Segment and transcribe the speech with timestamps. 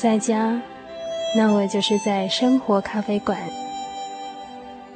[0.00, 0.60] 在家，
[1.34, 3.36] 那我就是在生活咖啡馆；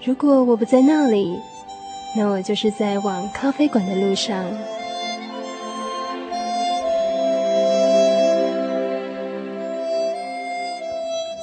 [0.04, 1.36] 如果我不在那里，
[2.16, 4.44] 那我就是在往咖啡馆的路上。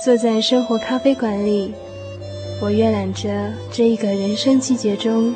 [0.01, 1.73] 坐在生活咖啡馆里，
[2.61, 5.35] 我阅览着这一个人生季节中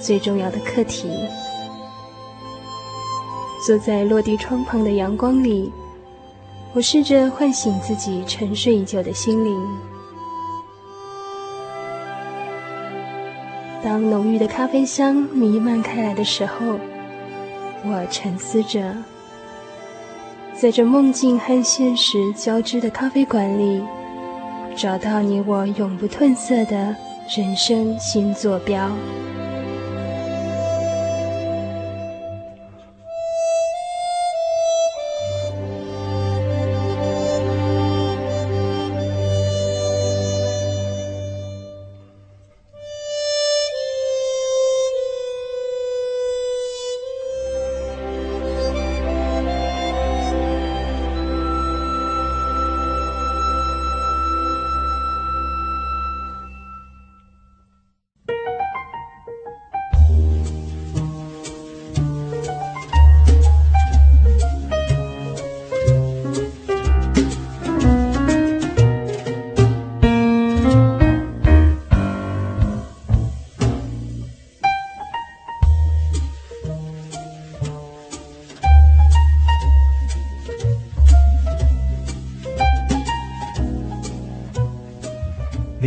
[0.00, 1.08] 最重要的课题。
[3.66, 5.72] 坐在落地窗旁的阳光里。
[6.74, 9.64] 我试着唤醒自己沉睡已久的心灵。
[13.80, 16.80] 当浓郁的咖啡香弥漫开来的时候，
[17.84, 18.92] 我沉思着，
[20.52, 23.80] 在这梦境和现实交织的咖啡馆里，
[24.74, 26.96] 找到你我永不褪色的
[27.36, 28.90] 人生新坐标。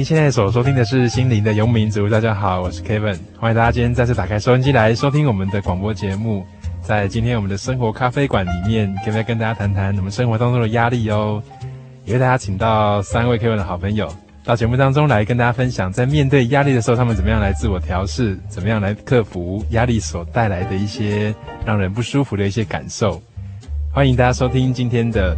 [0.07, 6.45] 现在所收听的是《心灵的游牧民族》，大家好，我是 Kevin，欢迎大家今天再次打开收音机来收听我们的广播节目。
[6.81, 11.43] 在今天我们的生活咖啡馆里面，Kevin 跟大家谈谈我们生活当中的压力哦。
[12.05, 14.09] 也为大家请到三位 Kevin 的好朋友
[14.45, 21.35] 到节目当中来跟大家分享，在面对压力的时候，他们怎么样来自我调试，怎么样来克服压力所带来的一些
[21.65, 23.21] 让人不舒服的一些感受。
[23.91, 25.35] 欢迎大家收听今天的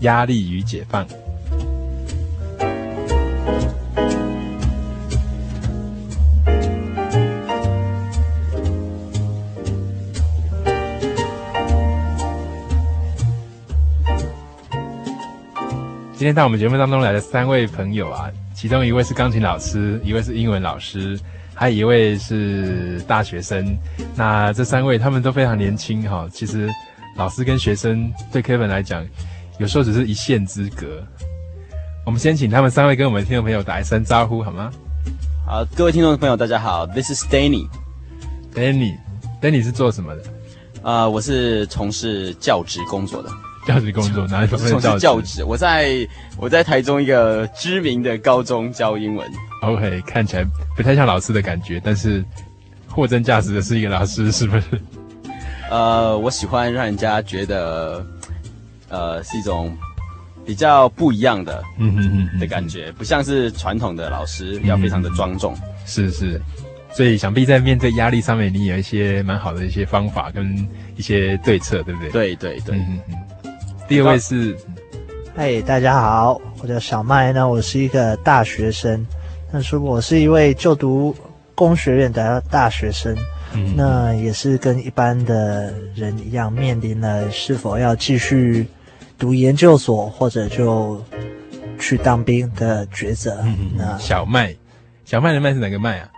[0.00, 1.06] 压力与解放。
[16.24, 21.20] 今天到我们节目当中来的三位朋友啊，其中一位是钢琴老师，一位是英文老师，
[21.52, 23.76] 还有一位是大学生。
[24.16, 26.26] 那这三位他们都非常年轻哈。
[26.32, 26.66] 其实
[27.18, 29.06] 老师跟学生对 Kevin 来讲，
[29.58, 30.86] 有时候只是一线之隔。
[32.06, 34.72] 我们先请他们三位跟我们听众朋友打一声招呼好吗？
[35.46, 37.68] 好，各位听众朋友大家好，This is Danny。
[38.54, 40.22] Danny，Danny 是做什么的？
[40.82, 43.28] 啊、呃，我是从事教职工作的。
[43.66, 44.98] 教职工作哪里方面的教职？
[45.00, 46.06] 教职，我在
[46.38, 49.28] 我在台中一个知名的高中教英文。
[49.62, 50.44] OK，看起来
[50.76, 52.22] 不太像老师的感觉，但是
[52.86, 54.66] 货真价实的是一个老师，是不是？
[55.70, 58.04] 呃，我喜欢让人家觉得，
[58.90, 59.74] 呃，是一种
[60.44, 65.56] 比较不一样的，嗯嗯嗯的感觉，不像是传统的老师要非常的庄重。
[65.86, 66.40] 是是，
[66.92, 70.54] 所以想必在面对压力上面，你有一些蛮好的一些方法跟
[70.96, 72.10] 一些对策，对不对？
[72.10, 72.76] 对对对。
[72.76, 73.14] 嗯嗯
[73.86, 74.56] 第二位是，
[75.36, 79.06] 嗨，大家好，我叫小麦呢，我是一个大学生，
[79.52, 81.14] 但是我是一位就读
[81.54, 83.14] 工学院的大学生，
[83.52, 88.66] 嗯，那也是跟一般的人一样，面临了是否要继续
[89.18, 91.02] 读研究所，或者就
[91.78, 93.38] 去当兵的抉择。
[93.44, 94.54] 嗯，那小麦，
[95.04, 96.08] 小麦的麦是哪个麦啊？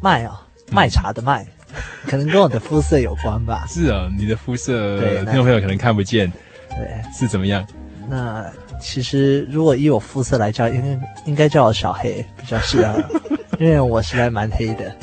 [0.00, 1.46] 麦啊，麦茶的麦，
[2.08, 3.64] 可能跟我的肤色有关吧。
[3.68, 6.30] 是啊，你的肤色，对，听众朋友可能看不见。
[6.76, 7.66] 对，是怎么样？
[8.08, 8.44] 那
[8.80, 13.02] 其实如果以我肤色来叫，应该应该叫我小黑比较适合，
[13.60, 14.94] 因为我实在蛮黑的。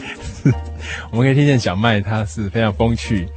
[1.12, 3.27] 我们可以听见小麦他是非常风趣，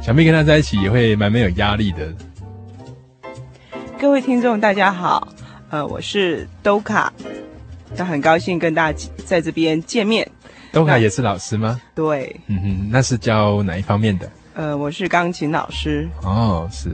[0.00, 2.12] 想必跟他在一起也会蛮没有压力的。
[3.98, 5.26] 各位听众大家好，
[5.70, 7.12] 呃，我是兜卡，
[7.96, 10.28] 那很高兴跟大家在这边见面。
[10.70, 11.80] 兜卡也是老师吗？
[11.94, 14.30] 对，嗯哼，那是教哪一方面的？
[14.54, 16.08] 呃，我是钢琴老师。
[16.22, 16.90] 哦，是。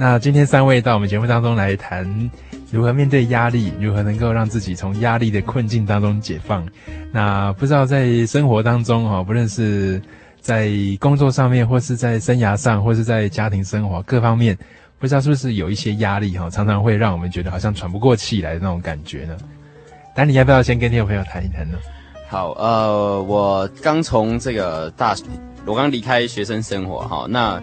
[0.00, 2.30] 那今天三位到我们节目当中来谈
[2.70, 6.64] 如何面对压力，如何能够让自己从压力的困境当中解放。
[7.10, 10.00] 那不知道在生活当中哈，不论是
[10.40, 14.56] 在工作上面，或是在生涯上，或是在家庭生活各方面，
[15.00, 19.36] 不知道是不是有一些压力哈，常常会让我们觉得好像喘不过气来的那种感觉呢？
[20.14, 21.76] 丹尼要不要先跟听众朋友谈一谈呢？
[22.28, 25.16] 好，呃，我刚从这个大，
[25.66, 27.60] 我刚离开学生生活哈，那。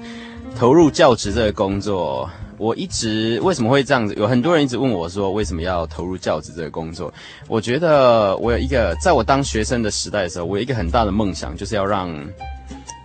[0.58, 4.16] 投入教职这个工作，我一直为什么会这样子？
[4.16, 7.14] 有很多人一直问我说，为什么要投入教职这个工作？
[7.50, 12.10] 我觉得我有一个，在我当学生的时代的时候，我有一个很大的梦想，就是要让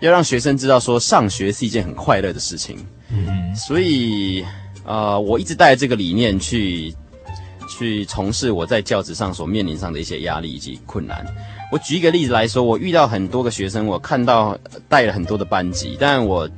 [0.00, 2.78] 要让学生知道说，上学是一件很快乐的事情。
[3.10, 4.44] 嗯，所以
[4.84, 6.94] 呃，我一直带着这个理念去
[7.68, 11.26] 去从事我在教职上所面临上的一些压力以及困难。
[11.72, 14.56] 我举一个例子来说，我遇到很多个学生，我看到
[14.88, 16.48] 带了很多的班级，但我。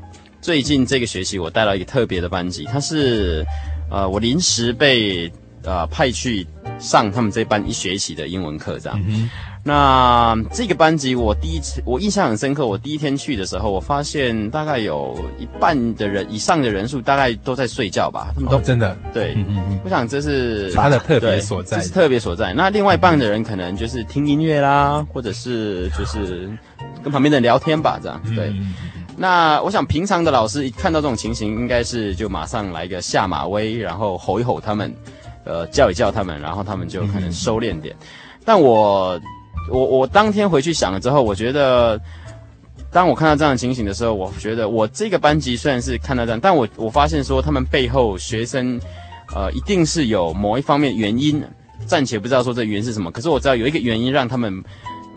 [0.43, 3.47] 最近这个学期，我带了一个特别的班级，他是，
[3.89, 6.45] 呃，我临时被呃派去
[6.81, 9.01] 上他们这班一学期的英文课，这样。
[9.07, 9.31] 嗯、
[9.63, 12.67] 那这个班级，我第一次我印象很深刻。
[12.67, 18.33] 我第一天去的时候，我发现大概有一半的人以上的人数，大概都在睡觉吧。
[18.35, 19.35] 他们都、哦、真的对。
[19.37, 22.53] 嗯嗯，我想这是他的特别所在，这是特别所在。
[22.53, 26.51] 那另外一半的人可能就是听音乐啦，或者是就是
[27.01, 28.53] 跟旁边的人聊天吧，这样对。
[29.15, 34.93] 嗯那我想，平常的老师一看到这种情形，应该是就马上来个下马威，然后吼一吼他们，
[35.45, 37.95] 呃，叫一叫他们，然后他们就可能收敛点。
[38.01, 38.07] 嗯、
[38.45, 39.21] 但我，
[39.71, 42.01] 我，我当天回去想了之后，我觉得，
[42.91, 48.81] 当我看到这样的情形的时候，我觉得我这个班级虽然是看到这样，但我我发现说，他们背后学生，
[49.35, 51.43] 呃，一定是有某一方面原因，
[51.87, 54.63] 暂且不知道说这原因是什么，可是我知道有一个原因让他们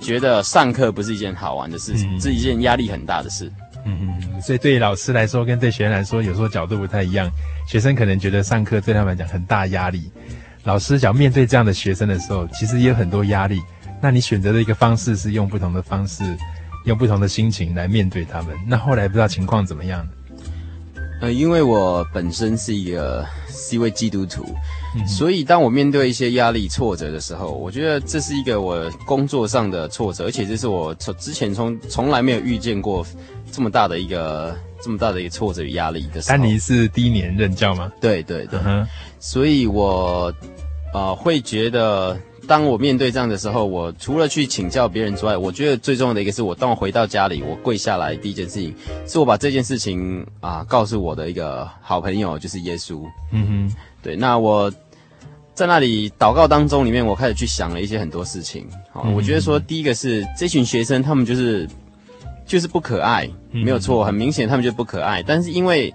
[0.01, 3.49] 觉得上课不是一件好玩的事情，嗯、是一件压力很大的事。
[3.85, 7.29] 嗯嗯，所以对于老师来说跟对学生来说，有时候角度不太一样。
[7.67, 10.11] 学生可能觉得上课对他们来讲很大压力，
[10.63, 13.61] 老师想面对这样的学生的时候，其实也有很多压力。
[14.01, 16.23] 那你选择的一个方式是用不同的方式，
[16.85, 18.55] 用不同的心情来面对他们。
[18.67, 20.07] 那后来不知道情况怎么样？
[21.21, 24.45] 呃，因为我本身是一个是一位基督徒。
[25.05, 33.05] 所以，当我面对一些压力、挫折的时候，我觉得这是一个我工作上的挫折，而且这是我从之前从从来没有遇见过
[33.51, 36.37] 这么大的一个这么大的一个挫折与压力的时候。
[36.37, 37.91] 丹尼是第一年任教吗？
[37.99, 38.57] 对对对。
[38.59, 38.85] Uh.
[39.19, 40.33] 所以我
[40.93, 42.17] 呃会觉得，
[42.47, 48.73] 当我面对这样的时候，我除了去请教别人之外，我觉得最重要的一个是我当我回到家里，我跪下来第一件事情，
[49.07, 53.01] 是我把这件事情啊、呃、告诉我的一个好朋友，就是耶稣。
[53.31, 54.71] 嗯哼，对，那我。
[55.55, 58.67] 在那里祷告当中，里面我开始去想了一些很多事情。
[58.91, 61.65] 好，我觉得说第一个是这群学生，他们就是
[62.45, 65.23] 就是不可爱，没有错，很明显他们就不可爱。
[65.23, 65.93] 但是因为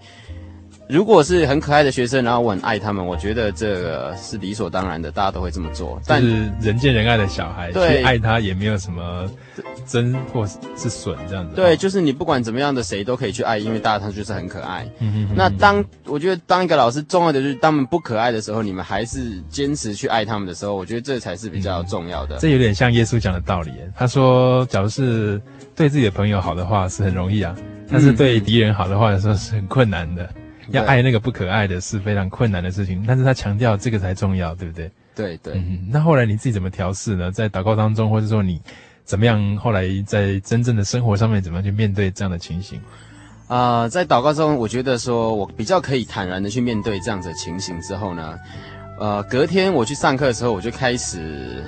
[0.90, 6.00] 如果是很可爱的学生，然后我很爱他们，我觉得这个是理所当然的，大家都会这么做。
[6.06, 9.30] 但是人见人爱的小孩，对，去爱他也没有什么
[9.86, 11.54] 真或是损这样子。
[11.54, 14.84] 对，就是你不管怎么样的谁都可以去爱，因为大家他就是很可爱。
[14.98, 15.34] 嗯哼嗯。
[15.36, 22.36] 那当我觉得当一个老师重要的就是当他们不可爱的时候，你们还是坚持去爱他们的时候，我觉得这才是比较重要的。
[22.38, 23.70] 这有点像耶稣讲的道理。
[23.94, 25.40] 他说，假如是
[25.76, 27.54] 对自己的朋友好的话是很容易啊，
[27.88, 30.28] 但是对敌人好的话有时候是很困难的。
[30.70, 34.90] 要爱那个不可爱的是非常困难的事情，但是他强调这个才重要，对不对？
[35.14, 35.54] 对对。
[35.54, 37.30] 嗯，那后来你自己怎么调试呢？
[37.30, 38.60] 在祷告当中，或者说你
[39.04, 39.56] 怎么样？
[39.56, 42.80] 后来在真正的生活上面，怎么样去面对这样的情形？
[43.48, 48.38] 啊、呃，在祷告中，我觉得说我比较可以坦然的去面对这样子的情形之后呢，
[48.98, 51.64] 呃，隔天我去上课的时候，我就开始，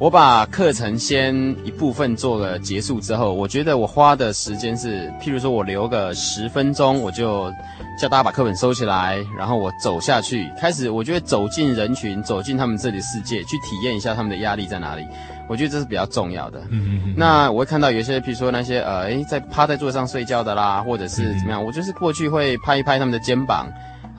[0.00, 7.52] 我把课程先一部分做了结束之后，我觉得我花的时间是，譬如说我留个十分钟，我就
[8.00, 15.06] 叫大家把课本收起来，然后我走下去，开始我觉得走进人群，走进他们这里的世界，去体验一下他们的压力在哪里。
[15.46, 16.60] 我觉得这是比较重要的。
[16.70, 17.14] 嗯嗯嗯。
[17.14, 23.68] 那我会看到有些，譬如说那些呃，诶，在趴在桌上睡觉的啦，或者是怎么样，我就是过去会拍一拍他们的肩膀。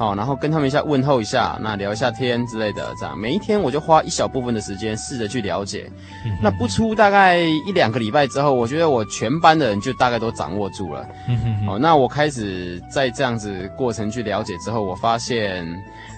[0.02, 5.88] 好，然后跟他们一下问候一下，那聊一下天之类的，这样每一天我就花一小部分的时间试着去了解。
[6.26, 11.08] 嗯、那不出大概一两个礼拜之后，我觉得我全班的人就大概都掌握住了。
[11.30, 15.64] 嗯哼，好，那我开始在这样子过程去了解之后，我发现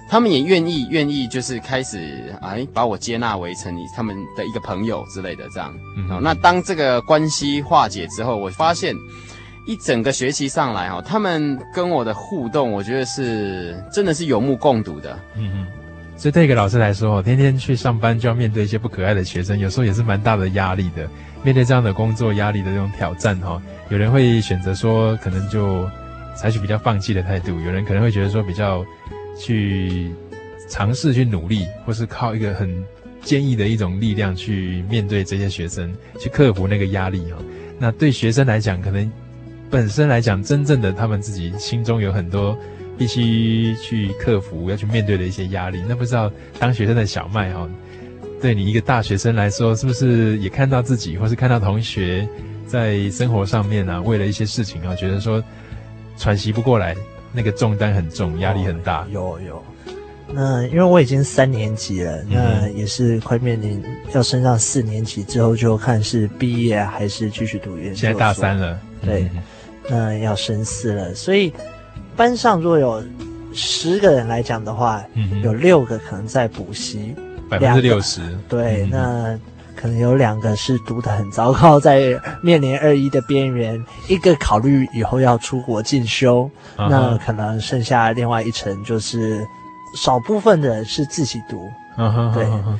[0.10, 5.74] 他们也愿意愿意就是开始哎把我接纳为成他们的一个朋友之类的这样。
[5.98, 8.96] 嗯，好，那当这个关系化解之后，我发现。
[9.66, 15.18] 一整个学期上来哈，他们跟我的互动，我觉得是真的是有目共睹的。
[15.38, 15.68] 嗯嗯，
[16.18, 21.08] 所以对一个老师来说，天天去上班就要面对一些不可爱的学生，有时候也是蛮大的压力的。
[21.44, 25.90] 面对这样的工作压力的这种挑战哈，有人会选择说，可能就
[26.36, 28.86] 采取比较放弃的态度；有人可能会觉得说，比较
[29.40, 30.12] 去
[30.70, 32.84] 尝试去努力，或是靠一个很
[33.22, 37.38] 坚毅的一种力量去面对这些学生，去克服那个压力哈。
[37.80, 39.10] 那对学生来讲，可能。
[39.74, 42.56] 本身来讲，真正的他们自己心中有很多
[42.96, 45.82] 必须去克服、要去面对的一些压力。
[45.90, 47.68] 那不知道当学生的小麦哈，
[48.40, 52.30] 对你一个大学生来说，是不是也看到自己，或是看到同学
[52.68, 55.44] 在生活上面啊，为了一些事情啊，觉得说
[56.18, 56.96] 喘息不过来，
[57.34, 59.02] 那个重担很重，压力很大。
[59.06, 59.64] 哦、有有。
[60.32, 67.96] 那因为我已经三年级了，那也是快面临要升上四年级之后，就看是毕业还是继续读研究所。
[67.96, 69.24] 现在大三了，对。
[69.34, 69.42] 嗯
[69.90, 71.54] 那要深思了，所以
[72.16, 73.04] 班上若有
[73.54, 77.14] 十个人来讲的话，嗯，有六个可能在补习，
[77.50, 78.22] 百分之六十。
[78.48, 79.40] 对，嗯，那
[79.76, 89.46] 可能有两个是读的很糟糕，在面临二一的边缘，一个考虑以后要出国进修，嗯，那可能剩下另外一层就是
[89.96, 92.80] 少部分的人是自己读，嗯，对，嗯，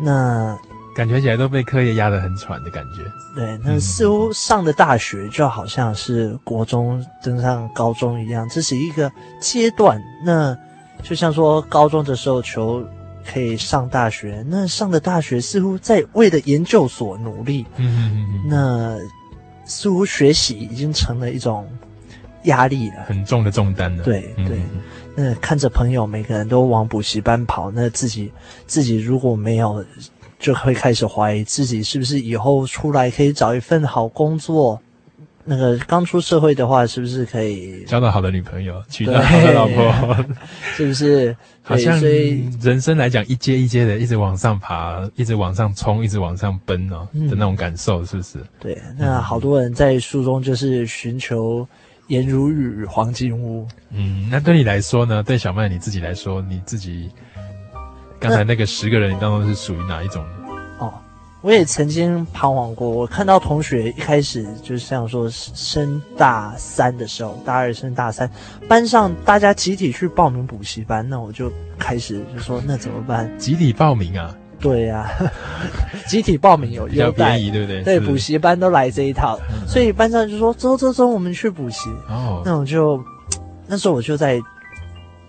[0.00, 0.58] 那。
[1.00, 3.02] 感觉起来都被课业压得很喘的感觉。
[3.34, 9.98] 对，那似乎上的大学就好像是国中登上高中一样，这是一个阶段。
[10.22, 10.54] 那
[11.02, 12.86] 就像说高中的时候求
[13.26, 17.64] 可以上大学，那上的大学似乎在为了研究所努力。
[17.78, 18.44] 嗯嗯嗯。
[18.46, 18.98] 那
[19.64, 21.66] 似乎学习已经成了一种
[22.42, 24.04] 压力了，很重的重担了。
[24.04, 24.60] 对对。
[25.16, 28.30] 那看着朋友每个人都往补习班跑，那自己
[28.66, 29.82] 自己如果没有。
[30.40, 34.80] 就会开始怀疑自己是不是以后出来可以找一份好工作。
[35.42, 40.24] 那个刚出社会的话，是不是可以交到好的女朋友，娶到好的老婆？
[40.76, 41.34] 是不是？
[41.62, 41.98] 好像
[42.60, 48.38] 人生来讲，一阶一阶的一直往上爬，一直往上冲，一直往上奔哦、嗯、的那种感受，是不是？
[48.60, 48.78] 对。
[48.98, 51.66] 那好多人在书中就是寻求
[52.08, 53.66] 颜如玉黄金屋。
[53.90, 55.22] 嗯，那对你来说呢？
[55.22, 57.10] 对小麦你自己来说，你自己。
[58.20, 60.22] 刚才那个十个人，你当中是属于哪一种？
[60.78, 60.92] 哦，
[61.40, 62.86] 我也曾经彷徨过。
[62.86, 68.30] 我看到同学一开始就是像说升大三的时候，大二升大三，
[68.68, 73.38] 班上大家集体去报名补习班，那我就开始就说那怎么办？
[73.38, 74.36] 集体报名啊？
[74.60, 75.32] 对呀、啊，
[76.06, 77.82] 集体报名有优待，对不对？
[77.82, 81.88] 对，补习班都来这一套，所以班上就说走走走，我们去补习。
[82.06, 83.02] 哦，那我就
[83.66, 84.38] 那时候我就在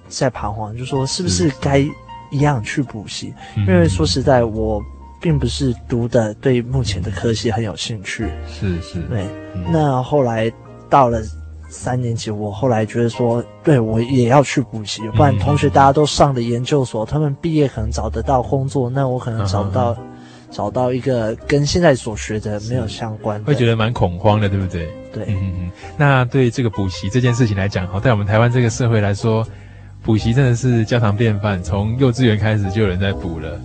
[0.10, 1.88] 在彷徨，就说是不是该。
[2.31, 4.81] 一样去补习，因为说实在，我
[5.21, 8.25] 并不是读的对目前的科系很有兴趣。
[8.47, 9.23] 是是，对。
[9.69, 10.51] 那后来
[10.89, 11.21] 到了
[11.69, 19.95] 三年级，我后来觉得说，对我也要去补习，不然同学大家都上的研究所，他们毕业可能找得到工作，那我可能找不到，
[20.50, 24.89] 找到一个跟现在所学的没有相关的，会觉得蛮恐慌的，对不对？
[25.13, 25.25] 对。
[25.27, 25.71] 嗯嗯。
[25.97, 29.45] 那对这个补习这件事情来讲，哈，在我们台湾这个社会来说。
[30.03, 33.62] 补习真的是家常便饭，从幼稚园开始就有人在补了。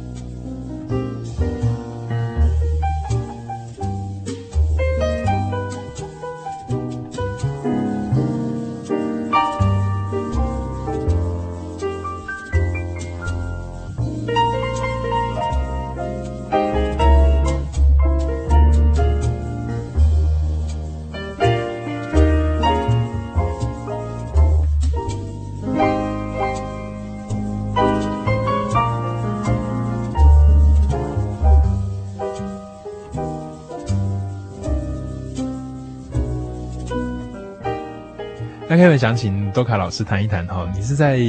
[38.97, 41.21] 想请多卡老师谈一谈哈，你是在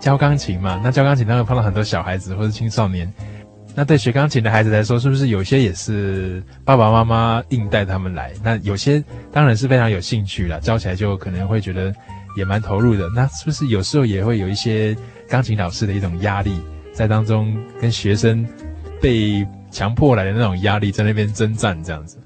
[0.00, 0.80] 教钢琴嘛？
[0.82, 3.12] 那教钢琴当然碰到很多小孩子或者青少年，
[3.74, 8.32] 那对学钢琴的孩子来说，是不是有些也是爸爸妈妈硬带他们来？
[8.42, 9.02] 那有些
[9.32, 11.92] 当然是非常有兴趣了，教起来就可能会觉得
[12.36, 13.08] 也蛮投入的。
[13.14, 14.96] 那是不是有时候也会有一些
[15.28, 16.60] 钢琴老师的一种压力
[16.92, 18.46] 在当中，跟学生
[19.00, 22.16] 被强迫来的那种压力在那边征战这样子？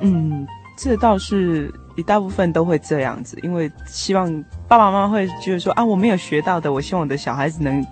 [0.00, 0.46] 嗯，
[0.76, 4.32] 这倒是一大部分都会这样子，因为希望
[4.68, 7.84] 爸爸妈妈会就是说啊，我没有学到的，我希望我的小孩子能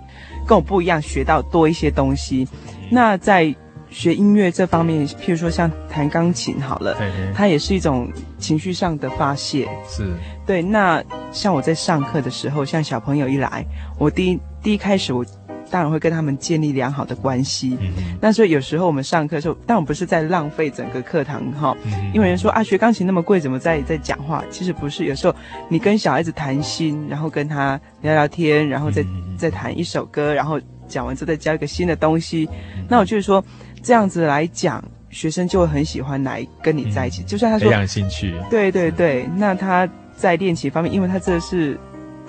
[0.47, 2.47] 跟我不一样，学到多一些东西。
[2.89, 3.53] 那在
[3.91, 8.09] 学音乐这方面，譬如说像弹钢琴好了，嘿嘿，它也是一种
[8.39, 9.69] 情绪上的发泄。
[9.89, 10.13] 是，
[10.47, 10.63] 对。
[10.63, 13.65] 那像我在上课的时候，像小朋友一来，
[13.99, 15.25] 我第一第一开始我
[15.71, 17.77] 当然会跟他们建立良好的关系。
[17.81, 18.19] 嗯嗯。
[18.21, 21.77] 那所以有时候我们上课的时候，当然不是在浪费整个课堂哈。
[21.85, 21.93] 嗯。
[22.15, 24.45] 因为人说啊，学钢琴那么贵，怎么在在讲话？
[24.51, 25.35] 其实不是，有时候
[25.69, 29.05] 你跟小孩子谈心，然后跟他聊聊天，然后再
[29.37, 30.61] 再弹一首歌，然后。
[30.89, 32.49] 讲完之后再教一个新的东西，
[32.89, 33.45] 那我就是说
[33.83, 34.81] 这样子来讲，
[35.11, 37.25] 学生就会很喜欢来跟你在一起。
[37.25, 41.77] 嗯、就算他说培养兴趣，对对对，那他在练琴方面，因为他这是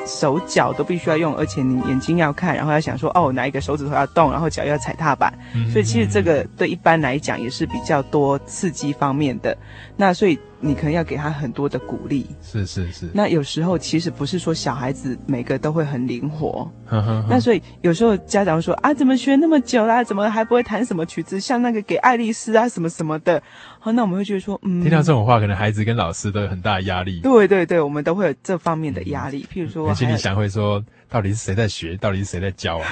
[0.06, 9.58] 手脚都必须要用，而且你眼睛要看，然后要想说哦哪一个手指头要动，然后脚要踩踏板，嗯、所以其实这个对一般来讲也是比较多刺激方面的。
[9.96, 10.38] 那所以。
[10.60, 13.10] 你可能要给他很多的鼓励，是是是。
[13.14, 21.40] 那有时候其实不是说小孩子每个都会很灵活，呵呵呵，那所以有时候家长说啊，怎么学那么久啦，怎么还不会弹什么曲子？
[21.40, 23.42] 像那个给爱丽丝啊什么什么的，
[23.80, 27.20] 好，那我们会觉得说，嗯，听到这种话，可能孩子跟老师都有很大的压力。
[27.22, 29.46] 对对对，我们都会有这方面的压力。
[29.54, 31.96] 譬如说，心里想会说，到底是谁在学？
[31.98, 32.86] 到底是谁在教啊？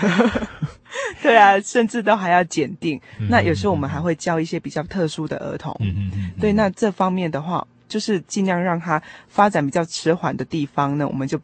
[1.22, 3.00] 对啊，甚至都还要检定。
[3.20, 5.76] 嗯、那有时候我们还会教一些比较特殊的儿童。
[5.80, 6.32] 嗯嗯嗯。
[6.40, 11.40] 对，那这方面的话，就是尽量让他发展比较迟缓的地方呢，我们就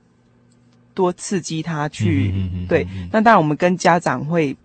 [0.94, 2.32] 多刺激他去。
[2.36, 4.56] 嗯嗯对，那当然我们跟家长会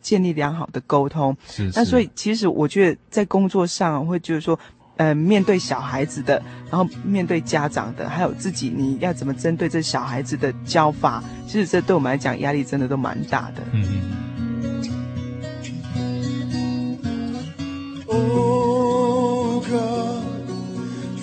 [0.00, 1.36] 建立良好的沟通。
[1.46, 1.78] 是，是。
[1.78, 4.58] 那所以其实我觉得在工作上会就是说。
[5.00, 11.24] 呃，面对小孩子的，然后面对家长的，还有自己，你要怎么针对这小孩子的教法？
[11.46, 13.62] 其实这对我们来讲压力真的都蛮大的。
[13.72, 14.02] 嗯嗯。
[18.08, 20.22] Oh God,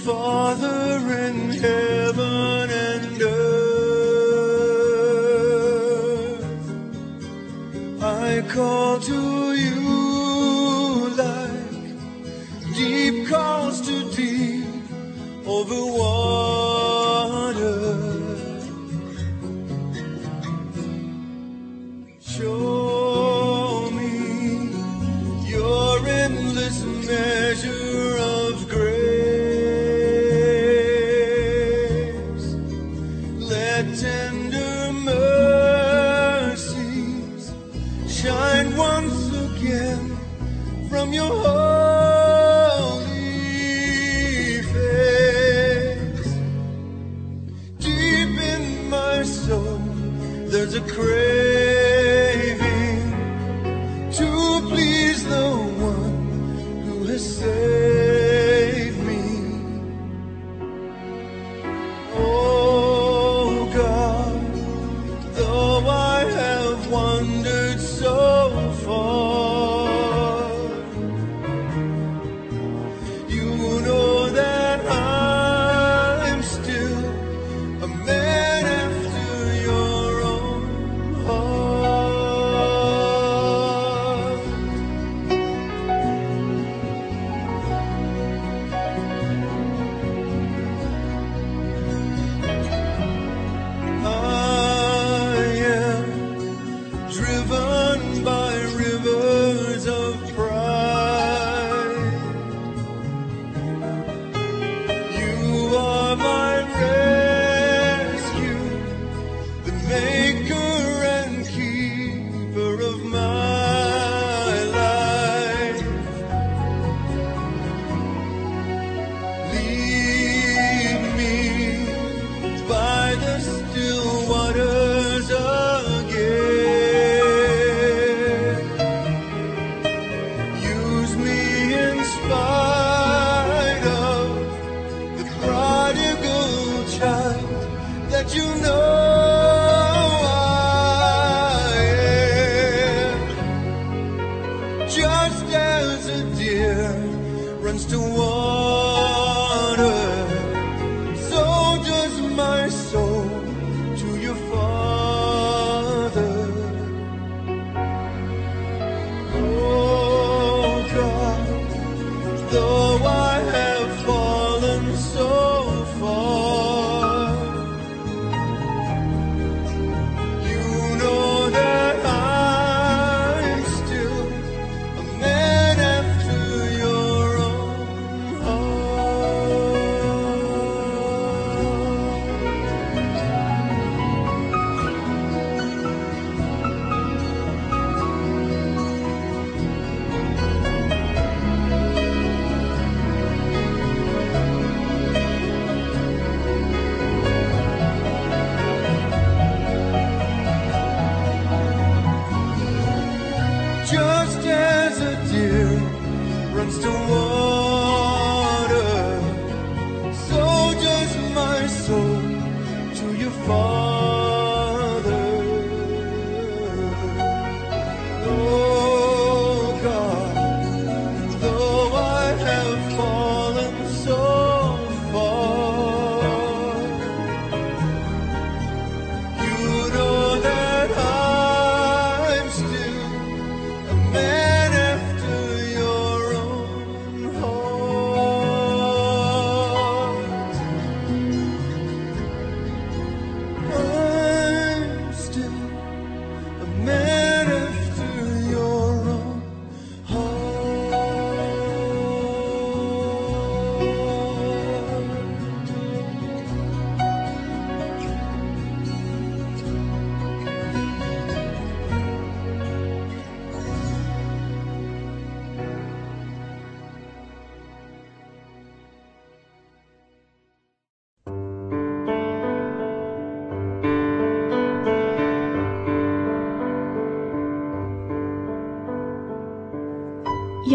[0.03, 3.61] Father in heaven and earth,
[8.01, 9.26] I call to
[15.69, 16.16] over water.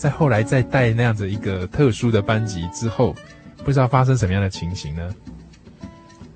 [0.00, 3.14] 在后来再带那样子一个特殊的班级之后，
[3.62, 5.14] 不知道发生什么样的情形呢？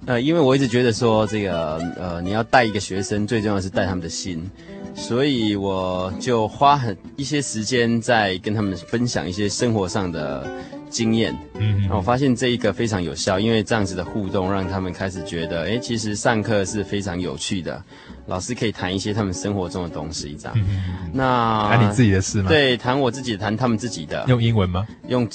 [0.05, 4.51] 呃，因为我一直觉得说这个呃，你要带一个学生，最重要是带他们的心，
[4.95, 10.47] 所以我就花很一些时间在跟他们分享一些生活上的
[10.95, 11.37] 经验。
[11.55, 17.83] 嗯，然后我发现这一个非常有效，因为这样子的互动让他们开始觉得，哎，其实上课是非常有趣的。
[18.27, 20.57] 老师可以谈一些他们生活中的东西，这样。
[20.57, 22.49] 嗯、那谈你自己的事吗？
[22.49, 24.25] 对，谈我自己，谈他们自己的。
[24.29, 24.87] 用英文吗？
[25.09, 25.29] 用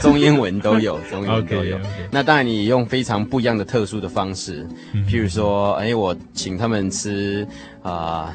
[0.00, 1.78] 中英文都有，中英文都有。
[1.78, 2.08] okay, okay.
[2.12, 7.48] 那当然，你用非常不一样的、特殊的方式，嗯、譬如说，哎，我请他们吃
[7.82, 8.28] 啊。
[8.28, 8.34] 呃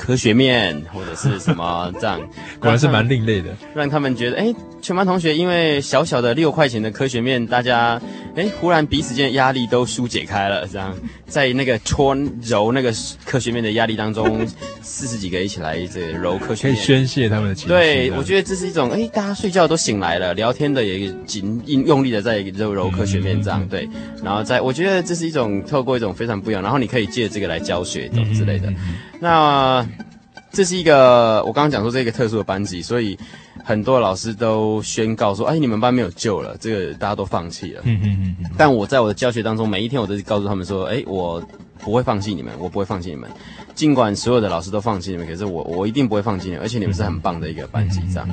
[0.00, 2.18] 科学面或者是什么 这样，
[2.58, 8.00] 果然是蛮另类的，让他们觉得，哎，全班同学因为小小的六块钱的科学面，大家，
[8.34, 12.90] 哎，忽然彼此间的压力都疏解开了，这样，在那个搓揉那个
[13.26, 14.46] 科学面的压力当中，
[14.80, 17.68] 四十几个一起来这揉科学面，可以宣泄他们的情绪。
[17.68, 23.86] 对，我觉得这是一种，哎，大家睡觉都醒来了，聊天的也紧用用力的在揉揉科学面这样，对，
[24.24, 28.72] 然后在，我觉得这是一种透过一种非常不一样，然后你可以借这个来教学这种之类的。
[29.22, 29.86] 那
[30.52, 33.16] 这是一个我刚刚讲说这个特殊的班级，所以
[33.64, 38.50] 很多老师都宣告说：“哎，你们班没有救了，这个大家都放弃了。”嗯嗯嗯。
[38.58, 41.40] 但我在我的教学当中，每一天我都告诉他们说：“哎，我
[41.78, 43.30] 不会放弃你们，我不会放弃你们。
[43.74, 48.28] 尽管所有的老师都放弃你们，可是我我一定不会放弃你们，而且你们是很棒的一个班级。”这样。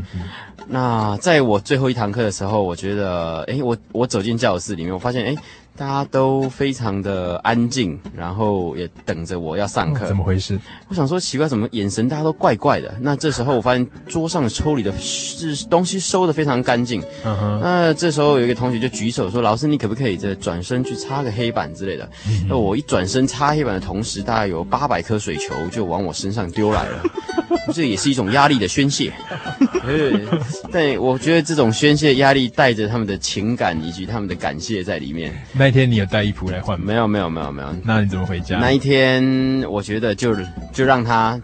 [0.67, 5.35] 那在我最后一堂课的时候，我觉得，哎，我我走进教室里面，我发现，哎。
[5.77, 10.05] 大家都非常的安静，然后也等着我要上课。
[10.05, 10.59] 哦，怎么回事？
[10.87, 12.93] 我想说奇怪，怎么眼神大家都怪怪的？
[12.99, 16.99] 那这时候我发现桌上的抽屉的是东西收的非常干净。
[17.23, 17.59] 嗯哼。
[17.61, 27.03] 那这时候有一个同学就举手说：“老师，你可不可以再转身去擦个黑板之类的？”嗯、那我一转身擦黑板的同时，大概有八百颗水球就往我身上丢来了。
[27.73, 29.11] 这也是一种压力的宣泄。
[29.83, 30.25] 对，
[30.71, 35.37] 但我觉得这种宣泄压力带着他们的情感以及他们的感谢在里面。
[35.67, 36.85] 那一天你有带衣服来换吗？
[36.87, 37.67] 没有，没有，没有，没有。
[37.83, 38.57] 那你怎么回家？
[38.57, 39.21] 那一天
[39.69, 40.33] 我觉得就
[40.71, 41.37] 就让他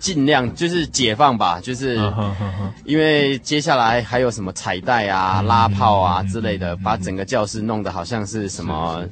[0.00, 1.96] 尽量就是解放吧，就是
[2.84, 9.04] 因为接下来还有什么彩带啊、拉炮啊之类的，把整个教室弄得好像是什么。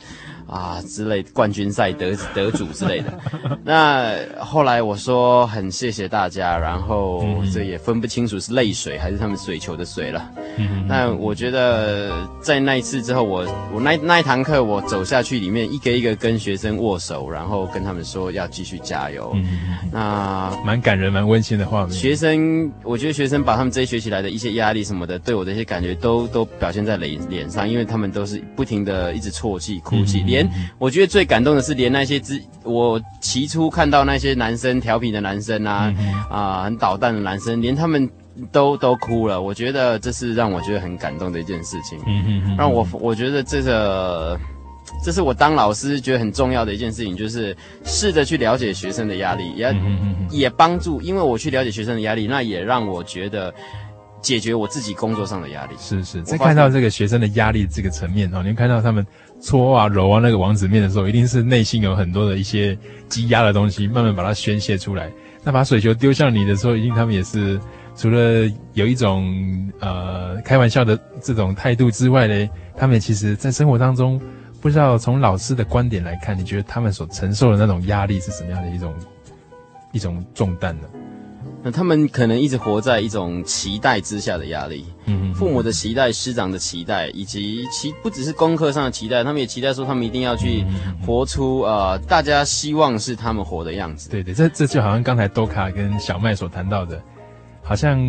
[0.50, 3.18] 啊，之类冠军赛得得主之类的。
[3.64, 10.28] 那后来我说很谢谢大家，然后这也分不清楚是泪水还是他们水球的水了。
[10.88, 12.10] 那我觉得
[12.42, 19.32] 在那一次之后我，我我那那一堂课我走下去，里面一个一个跟学生握手，然后跟他们说要继续加油。
[19.92, 21.92] 那蛮感人、蛮温馨的画面。
[21.92, 30.39] 学生，我觉得学生把他们这一学期来的一些压力什么的，对我的一些感觉都都表现在脸脸上，因为他们都是不停的一直啜泣、哭泣，连。
[30.78, 35.92] 我觉得最感动的是，连那些之我起初看到那些男生调皮的男生啊，
[36.30, 38.08] 啊，很捣蛋的男生，连他们
[38.52, 39.40] 都都哭了。
[39.40, 41.98] 我觉得这是让我觉得很感动的一件事情。
[42.06, 44.38] 嗯嗯让我我觉得这个，
[45.04, 49.74] 这是我当老师觉得很重要的一件事情，就是试着去了解学生的压力，也
[50.30, 53.52] 也帮助，因为我去了解学生的压力，那也让我觉得。
[54.20, 59.06] 解决我自己工作上的压力，是是，在看到这个学生的压力这个层面哦，你看到他们
[59.40, 62.76] 搓啊揉啊那个王子面的时候，一定是内心有很多的一些
[63.08, 65.10] 积压的东西，慢慢把它宣泄出来。
[65.42, 67.58] 那把水球丢向你的时候，一定他们也是
[67.96, 74.20] 除了有一种呃开玩笑的这种态度之外呢，他们其实在生活当中，
[74.60, 78.94] 不知道从老师的观点来看，你觉得他们所承受的那种压力是什么样的一种
[79.92, 80.86] 一种重担呢？
[81.62, 90.64] 那他们可能一直活在一种期待之下的压力，嗯，父母的期待、师长的期待，以及其不只是功课上的期待，他们也期待说他们一定要去
[91.04, 94.08] 活出呃大家希望是他们活的样子。
[94.08, 97.02] 对对，这这就好像刚才多卡跟小麦所谈到的，
[97.62, 98.00] 好像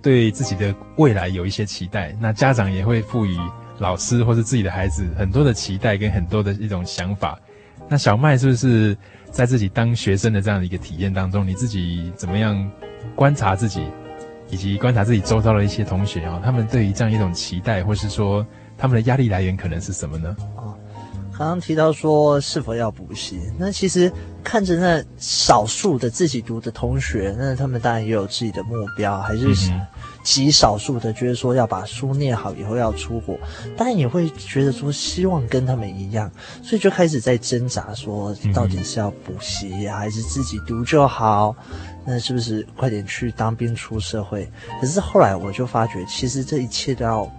[0.00, 3.36] 对自己的未来有一些期待，那家长也会赋予
[3.78, 7.36] 老师或是自己的孩子很多的期待跟很多的一种想法。
[7.88, 8.96] 那小麦是不是
[9.34, 12.70] 在自己当学生的这样的一个体验当中，你自己怎么样？
[13.14, 13.84] 观察自己，
[14.48, 18.44] 以及观察自己周遭的一些同学啊，他们对于这样一种期待，或是说
[18.78, 20.34] 他们的压力来源可能是什么呢？
[20.56, 20.74] 哦，
[21.36, 24.10] 刚刚提到说是否要补习，那其实
[24.42, 29.54] 看着那少数的自己读的同学，那他们当然也有自己的目标，还是
[30.24, 33.38] 极少数的觉得说要把书念好以后要出国，
[33.76, 36.32] 当然也会觉得说希望跟他们一样，
[36.62, 41.54] 所以就开始在挣扎说到底是要补习还是自己读就好。
[42.06, 44.50] 那是不是快点去当兵出社会？
[44.80, 47.30] 可是后来我就发觉，其实这一切都要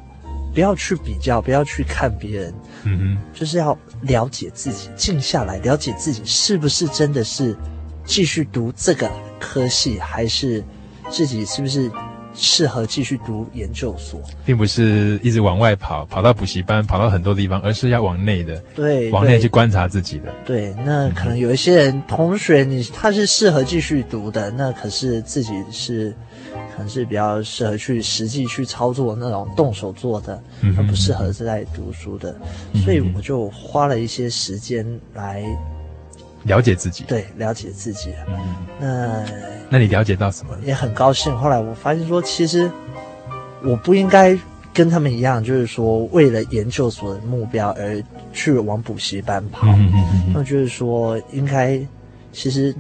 [0.54, 7.56] 不要去比较，不要去看别人，嗯哼，就是要了解自己，静下来了解自己是不是真的是
[8.06, 10.64] 继续读这个科系，还是
[11.10, 11.92] 自己是不是？
[12.36, 20.34] 适合继续读研究所，并不是一直往外跑，跑到补习班，跑到很多地方，而是要往内的，对，往内去观察自己的。
[20.46, 26.14] 对，那可能有一些人同学你，你他是适合继续读的，那可是自己是，
[26.76, 30.42] 可能是比较适合去实际去操作那种动手做的，
[30.78, 32.36] 而不适合是在读书的，
[32.84, 35.44] 所以我就花了一些时间来。
[36.46, 38.14] 了解自己，对，了解自己。
[38.80, 39.26] 嗯，
[39.70, 40.58] 那那你了解到什么？
[40.64, 41.36] 也很高兴。
[41.38, 42.72] 后来我发现说，其实
[43.64, 44.38] 我不应该
[44.74, 49.66] 跟他们一样，就是说为了研究所的目标而去往补习班跑。
[49.68, 50.34] 嗯嗯嗯。
[50.36, 51.80] 那就是说，应该
[52.32, 52.76] 其实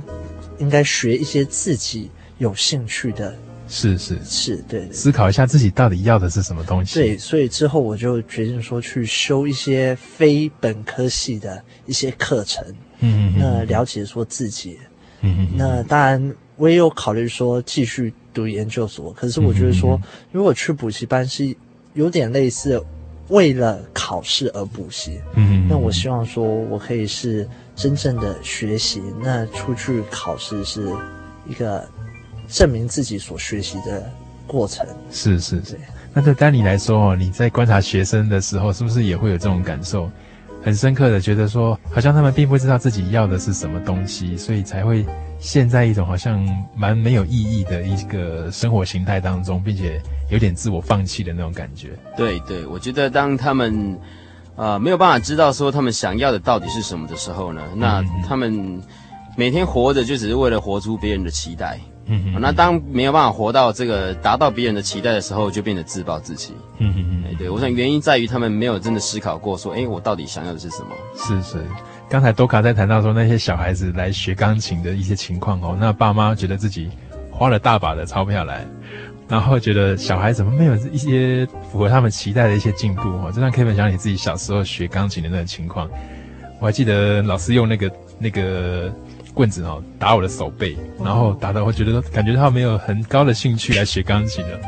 [0.59, 3.35] 应该学一些自己有兴趣的。
[3.67, 4.87] 是是是，对。
[4.91, 6.99] 思考一下自己到底要的是什么东西。
[6.99, 12.63] 对，所以之后我就决定说去修一些非本科系的一些课程。
[12.99, 14.79] 嗯，那了解说自己，
[15.21, 19.99] 嗯，那当然我也有考虑说继续读研究所，可是我觉得说，
[20.31, 21.55] 如果去补习班是
[21.93, 22.81] 有点类似
[23.29, 30.87] 为了考试而补习，嗯，那我希望说我可以是真正的学习，那出去考试是
[31.47, 31.83] 一个
[32.47, 34.09] 证明自己所学习的
[34.45, 34.85] 过程。
[35.11, 35.79] 是是是，
[36.13, 40.09] 那对丹尼来说哦，你在观察学生的时候，是不是也会有这种感受？
[40.65, 45.05] 很深刻的觉得说，好像他们并不知道自己要的是什么东西，所以才会
[45.37, 46.43] 陷在一种好像
[46.75, 50.01] 蛮没有意义的一个生活形态当中，并且
[50.31, 51.89] 有点自我放弃的那种感觉。
[52.17, 53.95] 对对，我觉得当他们
[54.55, 58.81] 呃没有办法知道说他们想要的到底是什么的时候呢，那他们
[59.37, 61.79] 每天活着就只是为了活出别人的期待。
[62.07, 66.53] 嗯哼，那当没有办法活到这个达到别人的期待的时候，就变得自暴自弃。
[66.77, 70.89] 嗯哼哼，哎，对，我想原因在于他们没有真的思考过，说，哎，我到底想要的是什么？
[71.15, 71.57] 是是，
[72.09, 76.89] 刚才多卡在谈到说那些小孩子来学钢琴的一些情况哦，那爸妈觉得自己
[77.31, 78.63] 花了大把的钞票来，
[79.27, 85.89] 然后觉得小孩怎么没有一些符合他们期待的一些进步哦，就像 Kevin 想你自己小时候学钢琴的那种情况，
[86.59, 88.93] 我还记得老师用那个那个
[89.35, 94.59] 棍子哦打我的手背，然后打到我觉得感觉他没有很高的兴趣来学钢琴了。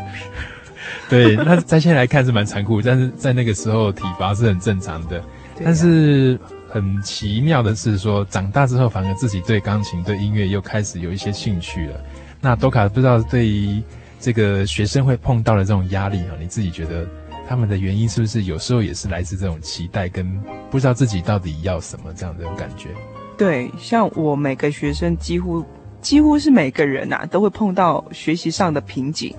[1.09, 5.23] 对，那在现在来看是蛮残酷，但是在那个时候体罚是很正常的。
[5.63, 6.37] 但是
[6.69, 11.99] 很奇妙的是说，长大之后反而自己对钢琴、对音乐又开始有一些兴趣了。
[12.41, 13.81] 那多卡不知道对于
[14.19, 17.07] 这个学生会碰到的这种压力啊，你自己觉得
[17.47, 20.29] 他们的原因是不是有时候也是来自这种期待跟
[20.69, 22.89] 不知道自己到底要什么这样的感觉？
[23.37, 25.63] 对，像我每个学生几乎
[26.01, 29.35] 几乎是每个人呐都会碰到学习上的瓶颈。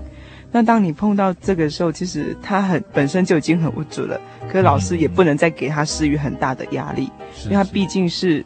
[0.51, 7.11] 那当你碰到这个时候，其实他很本身就已经很无助了，可是老师也不能再给他施予很大的压力，
[7.45, 8.43] 因为他毕竟是，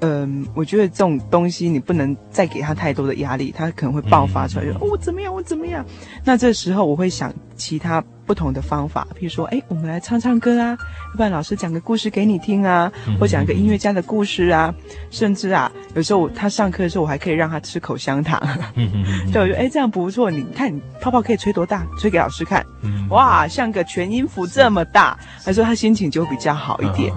[0.00, 5.84] 嗯，我觉得这种东西你不能再给他太多的压力，他可能会爆发出来，就哦，我怎么样，我怎么样。
[6.24, 14.74] 那这时候我会想其他不同的方法，譬如说，哎，我们来唱唱歌啊，要不然老师讲个故事给你听啊，或讲一个音乐家的故事啊，
[15.10, 18.40] 甚至啊，有时候他上课的时候，我还可以让他吃口香糖，
[19.32, 22.66] 对我觉得哎，这样不错，你看你泡泡可以吹多大，吹给老师看，
[23.10, 27.12] 哇，像个全音符这么大，他说他心情就会比较好一点。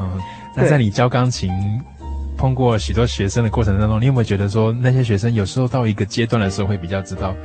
[0.56, 1.52] 那在你教钢琴
[2.38, 7.36] 通过许多学生的过程当中，你有没有觉得说那些学生有时候到一个阶段的时候会比较知道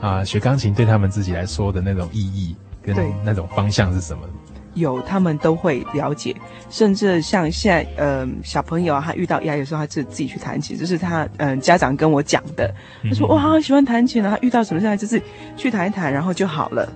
[0.00, 2.54] 啊，学钢琴对他们自己来说的那种意义？
[2.84, 2.94] 跟
[3.24, 4.22] 那种方向是什么？
[4.74, 6.34] 有，他们都会了解，
[6.68, 12.74] 甚至像现在，呃，小朋友啊，他遇到压力的时候，他自自己去弹琴，这是他，嗯、呃，家长跟我讲的。
[13.04, 14.30] 他说：“哇，好喜欢弹琴啊！
[14.30, 15.22] 他遇到什么事，就是
[15.56, 16.92] 去弹一弹，然后就好了。”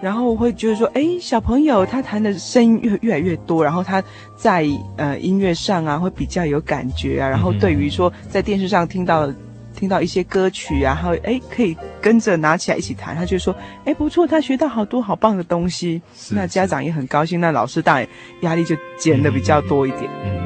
[0.00, 4.00] 然后我会觉得说：“哎，小朋友他弹的声音越越来越多，然后他
[4.36, 4.64] 在
[4.96, 9.28] 呃音乐上啊会比较有感觉啊，然后对于说在电视上听到。”
[9.76, 16.00] 听到一些歌曲啊，然后哎，可以跟着拿起来一起弹，他就说，哎，不错，他学到好多好棒的东西。
[16.30, 18.08] 那家长也很高兴，那老师当然
[18.40, 20.45] 压力就减的比较多一点。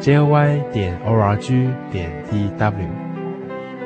[0.00, 2.74] Joy 点 org 点 tw，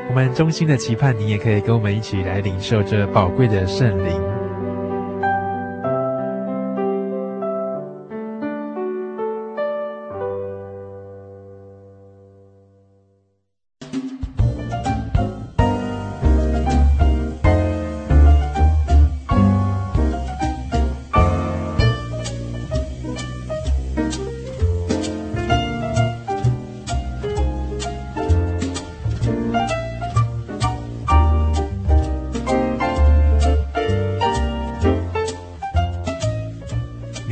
[0.08, 4.37] 我们衷心的期盼你也可以跟我们一起来领受这宝贵的圣灵。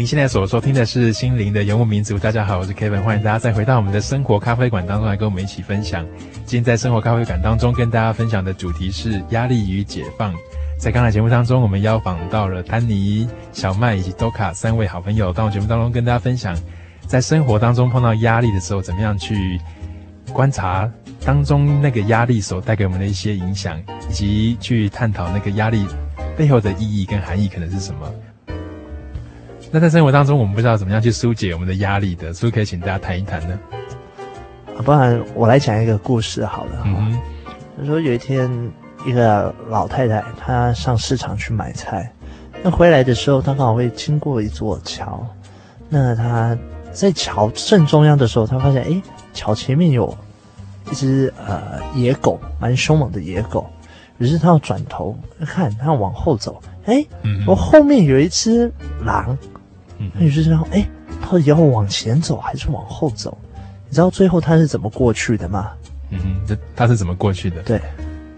[0.06, 2.16] 现在所收听的是心灵的游牧民族。
[2.16, 6.06] 大家好，我是 Kevin，欢迎大家再回到我们的生活咖啡馆当中来跟我们一起分享。
[6.44, 10.32] 今天在生活咖啡馆当中跟大家分享的主题是压力与解放。
[10.78, 16.56] 在刚才节目当中，我们邀访到了丹尼、小麦以及多卡三位好朋友，到节目当中跟大家分享，
[17.08, 19.60] 在生活当中碰到压力的时候，怎么样去
[20.32, 20.88] 观察
[21.24, 23.76] 当中那个压力所带给我们的一些影响，
[24.08, 25.84] 以及去探讨那个压力
[26.36, 28.08] 背后的意义跟含义可能是什么。
[29.76, 33.60] 那在生活当中，我们不知道怎么样去疏解我们的压力的，是不是可以请大家谈一谈呢？
[34.68, 36.82] 啊，不然我来讲一个故事好了。
[36.86, 37.14] 嗯，
[37.78, 38.50] 他说有一天，
[39.04, 42.10] 一个老太太她上市场去买菜，
[42.62, 45.22] 那回来的时候，她刚好会经过一座桥。
[45.90, 46.56] 那她
[46.90, 49.02] 在桥正中央的时候，她发现，哎，
[49.34, 50.16] 桥前面有
[50.90, 53.66] 一只呃野狗，蛮凶猛的野狗。
[54.16, 55.14] 于是她要转头
[55.44, 57.04] 看，她要往后走，哎，
[57.46, 58.72] 我后面有一只
[59.04, 59.36] 狼。
[60.14, 60.88] 那于是说：“哎，
[61.22, 63.36] 到底要往前走还是往后走？
[63.88, 65.72] 你知道最后他是怎么过去的吗
[66.10, 67.80] ？”“嗯哼，这他是怎么过去的？”“对，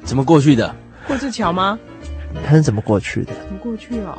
[0.04, 0.74] 怎么过去的？
[1.06, 1.78] 过这桥吗？”
[2.46, 3.32] 他是怎么过去的？
[3.34, 4.18] 怎么过去啊？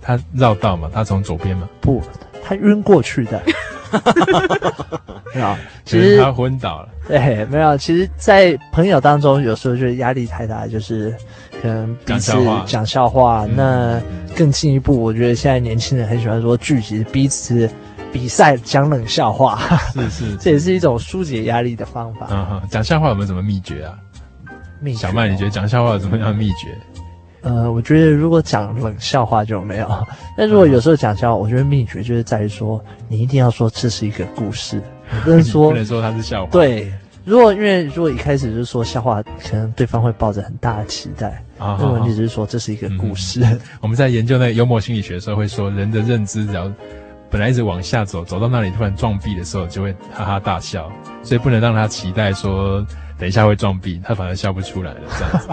[0.00, 1.68] 他绕道嘛，他从左边嘛？
[1.80, 2.02] 不，
[2.42, 3.42] 他晕过去的。
[5.34, 6.88] 没有，其实他昏倒了。
[7.06, 7.76] 对，没有。
[7.78, 11.14] 其实，在朋友当中，有时候就是压力太大，就是
[11.62, 12.32] 可能彼此
[12.66, 13.46] 讲笑话。
[13.54, 14.00] 那
[14.36, 17.70] 更进一步，我觉得现在年轻人很喜欢说聚集彼此
[18.12, 19.60] 比赛讲冷笑话。
[19.92, 22.26] 是 是，这也是一种疏解压力的方法。
[22.30, 23.94] 嗯哼，讲笑话有没有什么秘诀啊？
[24.80, 25.10] 秘诀、哦？
[25.10, 26.76] 小麦，你觉得讲笑话有什么样的秘诀？
[27.42, 34.82] 呃，我觉得如果讲冷笑话就没有， 但如果有时候讲笑话，我觉得秘诀就是在于说，你一定要说这是一个故事，
[35.24, 36.50] 不能说不能说它是笑话。
[36.52, 36.92] 对，
[37.24, 41.42] 如果因为如果一开始就是说笑话，可能对方会抱着很大的期待。
[41.58, 43.40] 啊，那问题就是说这是一个故事。
[43.42, 46.70] 嗯、 我们在研究那个幽默心理学的时候会说，人的认知只要
[47.30, 50.90] 本来一直往下走，走到那里突然撞壁的时候，就会哈哈大笑，
[51.22, 52.84] 所以不能让他期待说
[53.18, 55.48] 等一下会撞壁，他反而笑不出来了这样子。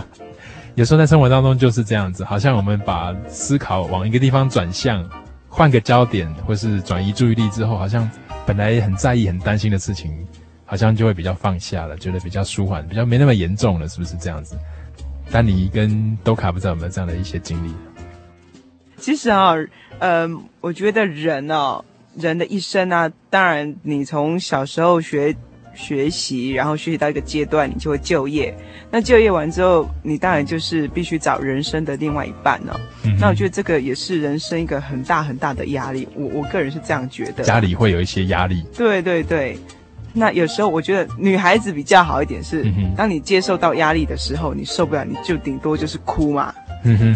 [0.77, 5.03] 有时候在生活当中就是这样子，好像我们把思考往一个地方转向，
[5.49, 8.07] 换个焦点，或是转移注意力之后，好像
[8.45, 10.15] 本来很在意、很担心的事情，
[10.65, 14.55] 好像就会比较放下了，觉得比较舒缓，比较没那么严重了，是不是这样子？
[15.31, 17.73] 丹尼跟都卡不知道有没有这样的一些经历？
[18.97, 19.55] 其实啊，
[19.97, 21.83] 嗯、我觉得人哦，
[22.15, 25.35] 人的一生啊，当然你从小时候学。
[25.77, 28.53] 学习，然后学习到一个阶段，你就会就业。
[28.89, 32.79] 那就业完之后，你当然就是必须找人生的另外一半了。
[33.03, 33.15] 嗯。
[33.19, 36.07] 那我觉得这个也是人生一个很大很大的压力。
[36.15, 37.43] 我我个人是这样觉得。
[37.43, 38.65] 家里会有一些压力。
[38.75, 39.57] 对对对。
[40.13, 46.51] 那有时候我觉得女孩子比较好一点是，嗯、当你接受到压力的时候，你受不了，你就顶多就是哭嘛。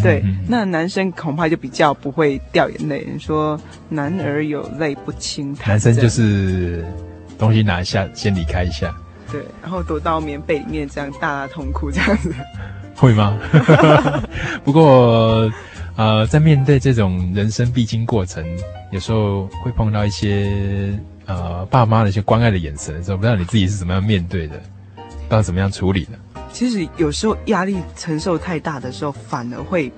[0.03, 0.23] 对。
[0.47, 3.07] 那男生恐怕就比较不会掉眼泪。
[3.11, 3.59] 你说
[3.89, 5.69] 男儿有泪不轻弹。
[5.69, 6.85] 男生就是。
[7.41, 8.95] 东西拿一下，先离开一下。
[9.31, 12.31] 对，然后躲到棉被里面，这样大大痛哭这样子。
[12.95, 13.35] 会吗？
[14.63, 15.51] 不过，
[15.95, 18.45] 呃，在面对这种人生必经过程，
[18.91, 20.93] 有时候会碰到一些
[21.25, 24.61] 呃爸妈的一些关爱的眼神的时候，不知道你自己是怎么样面对的，
[25.27, 26.11] 到怎么样处理的？
[26.53, 29.91] 其实有时候压力承受太大的时候，反而会，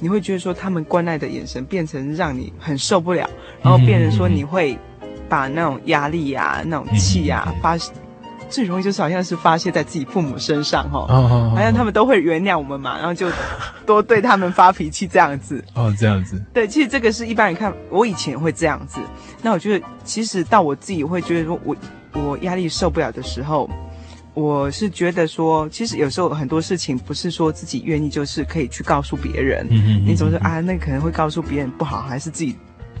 [0.00, 3.30] 你会觉得说他们关爱的眼神变成让你很受不了，
[3.62, 4.76] 然后变成说你会。
[5.26, 7.76] 嗯把那种压力呀、啊、那种气呀、啊、发，
[8.48, 13.28] 最容易就是好像是发泄在自己父母身上哈，好像他们都会原谅我们嘛，然后就
[13.84, 15.64] 多对他们发脾气这样子。
[15.74, 16.40] 哦，这样子。
[16.54, 19.00] 对，其实这个是一般人看，我以前会这样子。
[19.42, 21.76] 那我觉得，其实到我自己会觉得说，我
[22.12, 23.68] 我压力受不了的时候，
[24.32, 29.66] 我是觉得说，其实有时候很多事情不是说自己愿意，就是可以去告诉别人。
[29.70, 30.04] 嗯嗯。
[30.06, 32.56] 你总是啊，那可能会告诉别人不好，还是自己。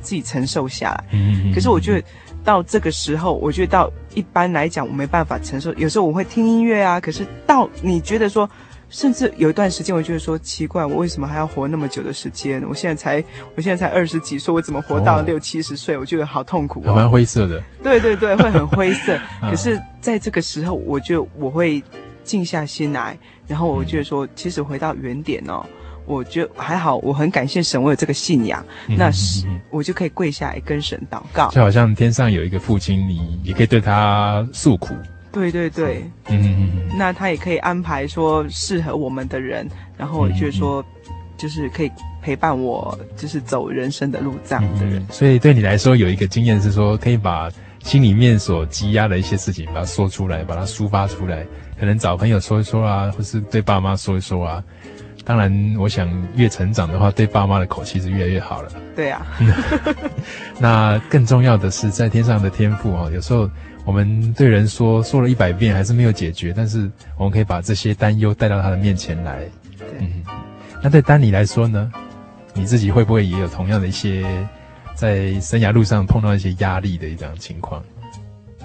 [0.06, 2.06] 自己承受下来，嗯，可是我觉得
[2.44, 5.74] 到这个时候，我觉得到一般来讲，我没办法承受。
[5.74, 8.48] 有时候我会听音乐啊，可是到你觉得说，
[8.88, 12.62] 甚至有一段时间，我觉得说奇怪，我为什么还要活那么久的时间？
[12.68, 13.24] 我现在才，
[13.56, 15.98] 我现在才二十几岁，我怎么活到六七十岁？
[15.98, 17.60] 我觉得好痛苦哦，蛮灰色的。
[17.82, 19.18] 对对对，会很灰色。
[19.42, 21.82] 可是在这个时候，我就我会
[22.22, 25.66] 静下心来，然后我觉得说，其实回到原点哦。
[26.06, 31.50] 我觉得还好，我很感谢神，我有这个信仰，嗯、那是我就可以跪下来跟神祷告。
[31.50, 34.94] 就好像天上有一个父亲，你也可以对他诉苦。
[35.32, 36.96] 对对对，嗯嗯嗯。
[36.96, 40.82] 那他也可以安排说适合我们的人，然后就是说，
[41.36, 41.90] 就是可以
[42.22, 45.02] 陪伴我，就是走人生的路这样的人。
[45.02, 47.50] 嗯、所以对你来说，有一个经验是说，可以把
[47.82, 51.44] 心里面所积压的一些事情，把它说出来，把它抒发出来，
[51.78, 54.64] 可能找朋友说一说啊，或是对爸妈说一说啊。
[55.26, 58.70] 当然，我想越成长的话，对爸妈的口气是越来越好了。
[58.94, 59.42] 对呀、啊。
[60.60, 63.50] 那更重要的是，在天上的天赋啊，有时候
[63.84, 69.40] 我们对人说说了一百遍还是没有解决，但是我们可以把这些担忧带到他的面前来。
[69.76, 69.88] 对。
[69.98, 70.22] 嗯。
[70.80, 71.90] 那对丹尼来说呢？
[72.54, 74.24] 你自己会不会也有同样的一些
[74.94, 77.82] 在生涯路上碰到一些压力的一种情况？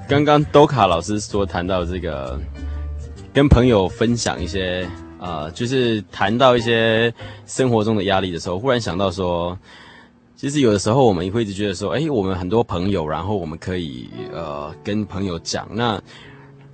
[0.08, 2.40] 刚刚多卡老师说谈到这个，
[3.34, 4.88] 跟朋友分享一些。
[5.22, 7.14] 呃，就是谈到一些
[7.46, 9.58] 生活中的压力的时候，忽然想到说，
[10.36, 15.68] 其实有的时候我们也会一直觉得说，哎，我们很多朋友，然后我们可以呃跟朋友讲。
[15.72, 16.02] 那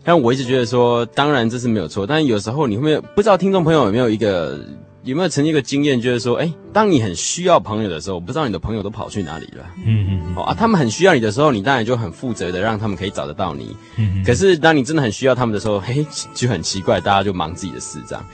[0.04, 4.60] 但我一直觉得说，当然这是没有错，但有时候你会没有不知道听众朋友有没有一个。
[5.08, 9.66] 有没有曾经一个经验，就是说，哎，当你很需要朋友的时候，我不知道你的朋友都跑去哪里了。
[9.86, 13.74] 嗯嗯啊，他们很需要你的时候，你当然就很负责的让他们可以找得到你。
[13.96, 14.24] 嗯嗯。
[14.26, 18.26] 可是当你真的很需要他们的时候，嘿，就很奇怪，大家就忙自己的事这样。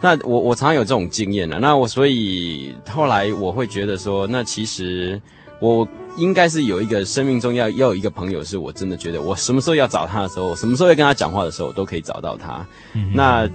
[0.00, 1.58] 那我我常常有这种经验了。
[1.60, 5.20] 那我所以后来我会觉得说，那其实
[5.60, 12.66] 我应该是有一个生命中要要有一个朋友，是我真的觉得我什么时候要找他的时候，什么时候要跟他讲话的时候，我都可以找到他。
[12.94, 13.10] 嗯。
[13.12, 13.46] 那。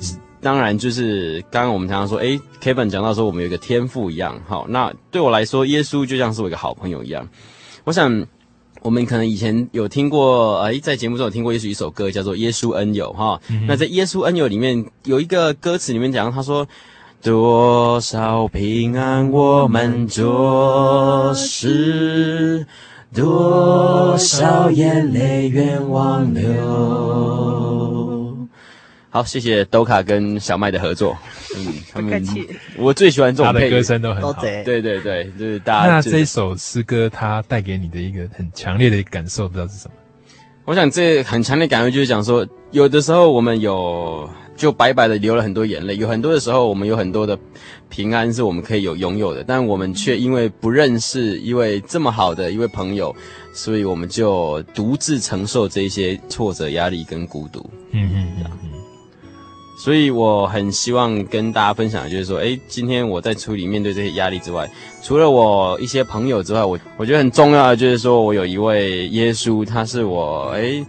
[0.41, 7.27] 当然就是刚刚我们常常说，诶，Kevin 讲到说我们有一个天赋一样，好，那对我来说，耶稣就像是我一个好朋友一样。
[7.83, 8.25] 我想
[8.81, 13.39] 我们可能以前有听过，诶，在节目中有听过耶稣一首歌叫做《耶稣恩友》哈。
[13.49, 16.67] 嗯、那在《耶稣恩友》里面有一个歌词里面讲，他说。
[17.21, 22.65] 多少平安我们做事，
[23.13, 27.78] 多少眼泪愿望流。
[29.09, 31.17] 好，谢谢兜卡跟小麦的合作。
[31.57, 32.23] 嗯，他们
[32.77, 34.33] 我最喜欢这种配，他的歌声都很好。
[34.41, 35.93] 对对对，就是大家。
[35.93, 39.93] 那这一首诗歌，它带给你的一个很强烈的感受，不知道是什么？
[40.65, 44.29] 我想这很强烈感受就是讲说，有的时候我们有。
[44.59, 47.39] 就白白的流了很多眼泪，有很多的时候，我们有很多的
[47.87, 53.15] 平安是我们可以有拥有的，但我们却因为不认识一位这么好的一位朋友，
[53.53, 57.65] 所以我们就独自承受这些挫折、压力跟孤独。
[57.91, 58.28] 嗯嗯。
[59.79, 64.69] 所以我很希望跟大家分享就是说，哎，今天我在处理面对这些压力之外，
[65.01, 70.85] 除了我一些朋友之外，我我觉得很重要的就是说我有一位耶稣，他是我哎。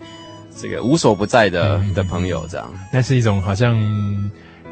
[0.61, 3.80] 这个无所不在的、嗯、的朋友，这样，那是一种好像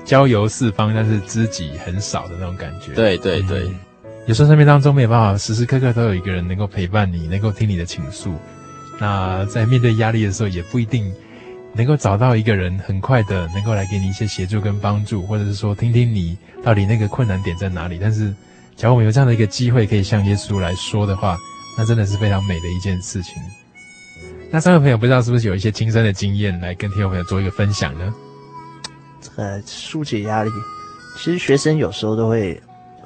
[0.05, 2.93] 交游四方，但是知己很少的那种感觉。
[2.93, 3.75] 对对对，嗯、
[4.27, 8.35] 有时候生命当中没有办法时时刻刻都有一个人能够陪伴你，能够听你的倾诉。
[8.99, 11.11] 那在面对压力的时候，也不一定
[11.79, 18.01] 能够找到一个人很快的能够来给你一些协助跟帮助，或者是说听听你到底那个困难点在哪里。
[18.03, 18.35] 但是，
[18.75, 21.37] 假如我们有这样的一个机会，可以向耶稣来说的话，
[21.79, 23.35] 那真的是非常美的一件事情。
[24.51, 28.13] 那三位朋友不知道是不是有一些亲身的经验来跟听众朋友做一个分享呢？
[29.21, 30.51] 这个纾解压力，
[31.17, 32.61] 其实学生有时候都会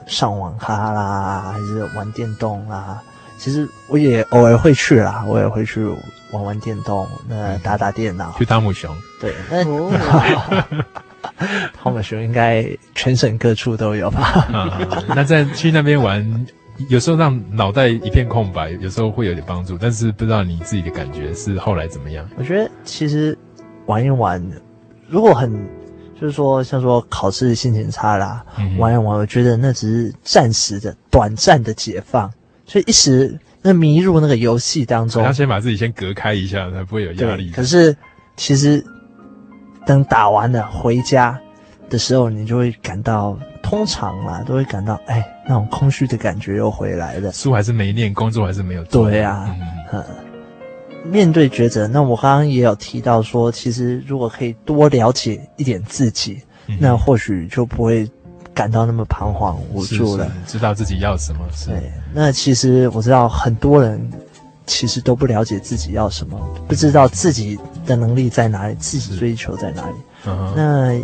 [0.06, 3.02] 上网哈啦，还是玩电动啦。
[3.43, 5.84] 其实我也偶尔会去啦，我也会去
[6.30, 8.32] 玩玩电动，那打打电脑。
[8.38, 8.95] 去汤姆熊？
[9.20, 9.64] 对，那
[11.76, 12.64] 汤姆熊应该
[12.95, 14.20] 全省各处都有吧？
[14.53, 14.80] 啊、
[15.14, 16.47] 那在去那边玩。
[16.88, 22.26] 有时候让脑袋一片空白，有时候会有点帮助，但是不知道你自己的感觉是后来怎么样？
[22.36, 23.36] 我觉得其实
[23.86, 24.43] 玩一玩，
[25.09, 25.53] 如果很
[26.18, 32.28] 就是说像说考试心情差啦，嗯、玩一玩，我觉得那只是暂时的、短暂的解放，
[32.66, 37.50] 所以一时那迷入那个游戏当中，要先把自己先隔开一下，才不会有压力。
[37.50, 37.96] 可是
[38.36, 38.84] 其实
[39.86, 41.38] 等打完了回家
[41.88, 43.38] 的时候，你就会感到。
[43.62, 47.32] 通常啦，都会感到哎，那种空虚的感觉又回来了。
[47.32, 49.08] 书还是没念，工作还是没有做。
[49.08, 49.56] 对呀、啊，
[49.92, 50.04] 嗯，
[51.04, 58.06] 面对抉择，那我刚刚也有提到说，其实如果可以多了解一点自己，嗯、那或许就不会
[58.55, 60.26] 感到那么彷徨无助了。
[60.26, 61.40] 是是知道自己要什么？
[61.55, 61.70] 是。
[61.70, 64.11] 对，那其实我知道很多人
[64.66, 66.38] 其实都不了解自己要什么，
[66.68, 69.96] 不知道自己的能力在哪里，自己追求在哪里。
[70.26, 70.94] 嗯，那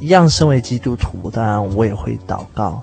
[0.00, 2.82] 一样，身为基督徒，当然我也会祷告。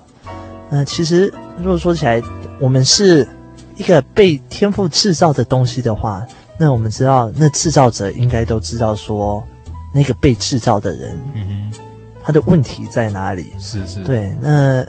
[0.70, 2.22] 那其实如果说起来，
[2.58, 3.28] 我们是
[3.76, 6.26] 一个被天赋制造的东西的话，
[6.58, 9.44] 那我们知道，那制造者应该都知道说，
[9.92, 11.78] 那个被制造的人，嗯哼，
[12.22, 13.52] 他的问题在哪里？
[13.58, 14.32] 是是，对。
[14.40, 14.84] 那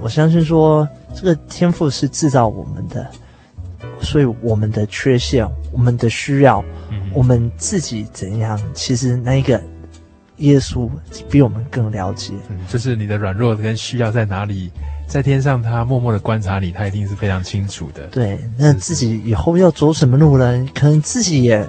[0.00, 3.06] 我相信说，这个天赋是制造我们的，
[4.00, 9.60] 所以我们的缺陷、我们的需要、嗯、我们自己怎样，其实那一个。
[10.40, 10.88] 耶稣
[11.28, 14.70] 比我们更了解，嗯，就是你的软弱跟需要在哪里，
[15.06, 18.06] 在天上他默默的观察你，他一定是非常清楚的。
[18.06, 20.66] 对，那自己以后要走什么路呢？
[20.74, 21.62] 可能自己也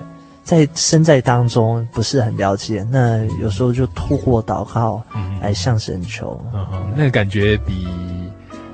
[0.44, 5.04] 在身在当中不是很了解，那有时候就透过祷告
[5.42, 6.40] 来向神求。
[6.54, 7.88] 嗯嗯，那个感觉比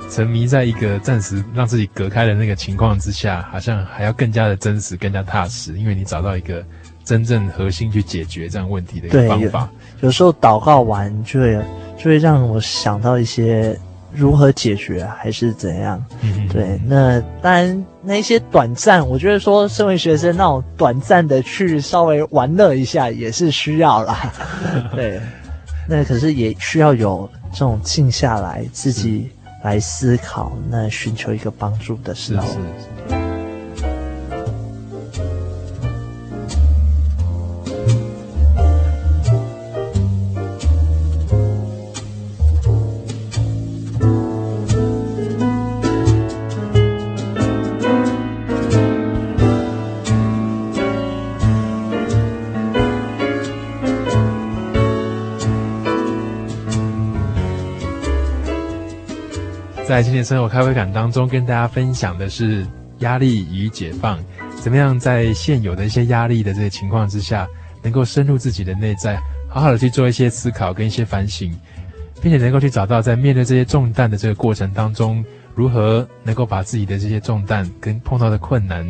[0.10, 6.64] 沉迷在一个暂时让自己隔开的那个情况之下，好像还要更加的真实，更加踏实，因为你找到一个。
[7.08, 9.70] 真正核心去解决这样问题的一个方法。
[10.02, 11.58] 有，有时候祷告完就会
[11.98, 13.80] 就会让我想到一些
[14.12, 16.04] 如何解决还是怎样。
[16.22, 16.80] 嗯，对。
[16.86, 24.34] 那当然那些短暂，我觉得说身为学生那种短暂的去稍微玩乐一下也是需要啦。
[24.96, 25.20] 对。
[25.90, 29.30] 那可是也需要有这种静下来自己
[29.64, 32.46] 来思考，那寻求一个帮助的时候。
[32.46, 32.97] 是是是
[59.88, 62.68] 在今天生活咖啡馆当中，跟大家分享的是
[63.00, 64.20] 压力与解放，
[64.62, 67.48] 怎么样在现有的一些压力的这个情况之下，
[67.82, 69.18] 能够深入自己的内在，
[69.48, 71.58] 好好的去做一些思考跟一些反省，
[72.22, 75.24] 并且能够去找到在面对这些重担的这个过程当中，
[75.56, 78.86] 如何能够把自己的这些重担跟碰到的困难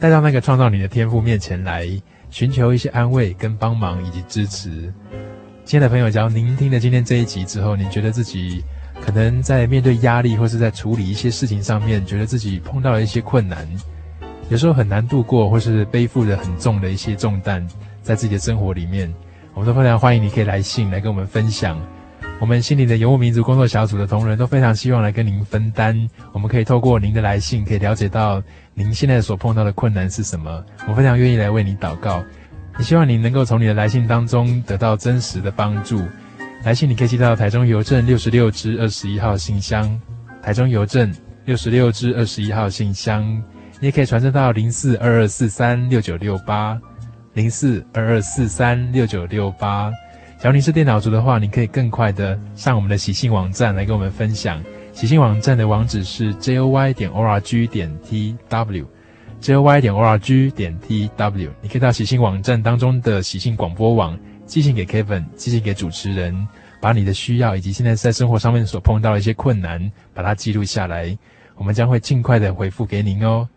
[0.00, 1.88] 带到那个创造你的天赋面前来，
[2.30, 4.92] 寻求一些安慰跟帮忙以及支持。
[5.64, 8.60] 亲爱的朋友，只要您听了今天这一集之后，您觉得自己
[9.00, 13.66] 可能在面对压力或是在处理一些事情上面，觉得自己碰到了一些困难，
[14.48, 17.66] 有时候很难度过，或是背负着很重的一些重担，
[18.02, 19.12] 在自己的生活里面。
[19.52, 21.80] 我们都非常欢迎你可以来信来跟我们分享。
[22.38, 26.08] 我们心灵的游牧民族工作小组的同仁都非常希望来跟您分担。
[26.32, 28.42] 我们可以透过您的来信，可以了解到
[28.72, 30.64] 您现在所碰到的困难是什么。
[30.88, 32.22] 我非常愿意来为你祷告。
[32.78, 36.00] 也希望您能够从你的来信当中得到真实的帮助。
[36.62, 39.90] 来信你可以寄到台中邮政六十六支二十一号信箱，
[40.42, 41.10] 台中邮政
[41.46, 43.24] 六十六支二十一号信箱。
[43.80, 46.78] 你也可以传真到零四二二四三六九六八。
[47.34, 49.88] 零四二二四三六九六八，
[50.40, 54.60] 假如你是电脑族的话，你可以更快的上我们的喜信网站来跟我们分享。
[54.92, 60.18] 喜信网站的网址是 j o y 点 o r g 点 t w，j o y 点 o r
[60.18, 61.50] g 点 t w。
[61.62, 64.18] 你可以到喜信网站当中的喜信广播网
[64.50, 66.48] 寄信给 Kevin，寄信给主持人，
[66.80, 69.80] 把你的需要以及现在在生活上面所碰到的一些困难，
[70.12, 71.16] 把它记录下来，
[71.54, 73.48] 我们将会尽快的回复给您哦。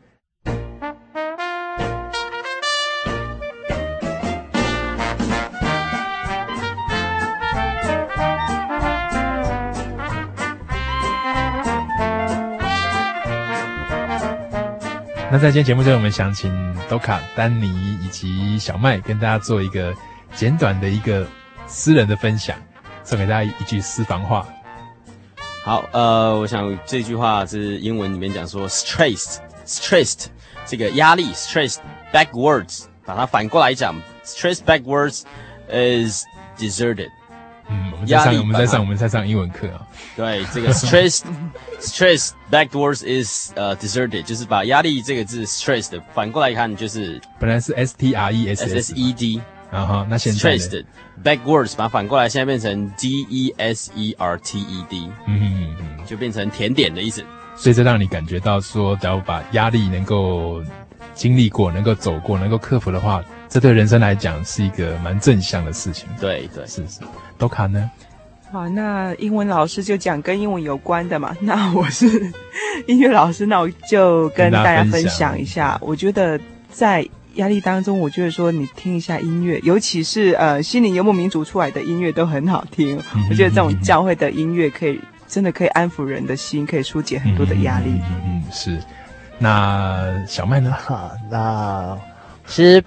[15.31, 16.53] 那在今天节目中，我们想请
[16.87, 19.91] Doka、丹尼以及小麦跟大家做一个
[20.35, 21.27] 简短的一个
[21.67, 22.57] 私人的分享，
[23.03, 24.47] 送给大家一句私房话。
[25.63, 30.25] 好，呃，我想这句话是英文里面讲说，stressed，stressed，
[30.65, 31.77] 这个压力，stressed
[32.11, 35.21] backwards，把它反过来讲，stressed backwards
[35.69, 36.25] is
[36.57, 37.09] deserted。
[37.69, 39.87] 嗯，我们在上，我们在上，我们在上英文课啊。
[40.17, 41.21] 对，这个 stress
[41.79, 49.41] stress backwards is 呃、uh, deserted，就是把压力这个字 stressed 反过来看，就是本来是 s t r e s s e d，
[49.73, 50.83] 然后那现在 stressed
[51.23, 57.25] backwards 把它反过来，现在变成 d e s e r t e d，嗯嗯嗯，就变成甜点的意思。
[57.55, 60.61] 所以这让你感觉到说，只要把压力能够
[61.15, 66.07] 经历过，能够走过，能够克服的话，这对人生来讲是一个蛮正向的事情。
[66.19, 66.99] 对对，是是。
[67.39, 67.89] 都卡呢？
[68.51, 71.35] 好，那英文老师就讲跟英文有关的嘛。
[71.41, 72.07] 那我是
[72.85, 75.79] 音乐老师，那我就跟大家分享一下。
[75.81, 82.97] 我觉得在压力当中，我觉得说你听一下音乐，尤其是呃心灵游牧民族出来的音乐都很好听。
[83.15, 87.89] 嗯、我觉得这种教会的音乐可以真的可以安抚人的心，可以疏解很多的压力。
[87.89, 88.79] 嗯，嗯，嗯，是。
[89.39, 90.71] 那小麦呢？
[90.71, 91.97] 哈，那
[92.47, 92.83] 其实。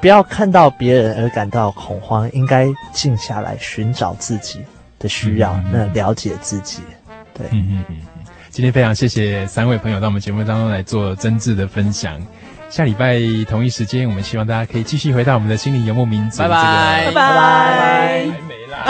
[0.00, 4.58] 不要看到别人而感到恐慌，应该静下来寻找自己
[4.98, 6.80] 的需要，嗯、那了解自己。
[7.34, 7.96] 对，嗯嗯嗯。
[8.48, 12.18] 今天非常谢谢三位朋友到我们节目当中来做真挚的分享。
[12.70, 13.18] 下礼拜
[13.48, 16.38] 同一时间，我们希望大家可以继续回到我们的心灵游牧民族。
[16.38, 18.26] 拜拜，拜拜，拜。
[18.30, 18.84] 还没啦。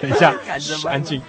[0.02, 1.20] 等一下，安静，安静。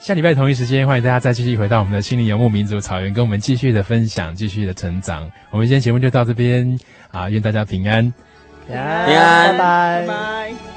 [0.00, 5.30] 下礼拜同一时间，欢迎大家再继续回到我们的心灵游牧民族草原，跟我们继续的分享，继续的成长。
[5.50, 6.76] 我们今天节目就到这边
[7.12, 8.12] 啊，愿大家平安，
[8.66, 10.06] 平安，拜拜。
[10.06, 10.71] 拜拜。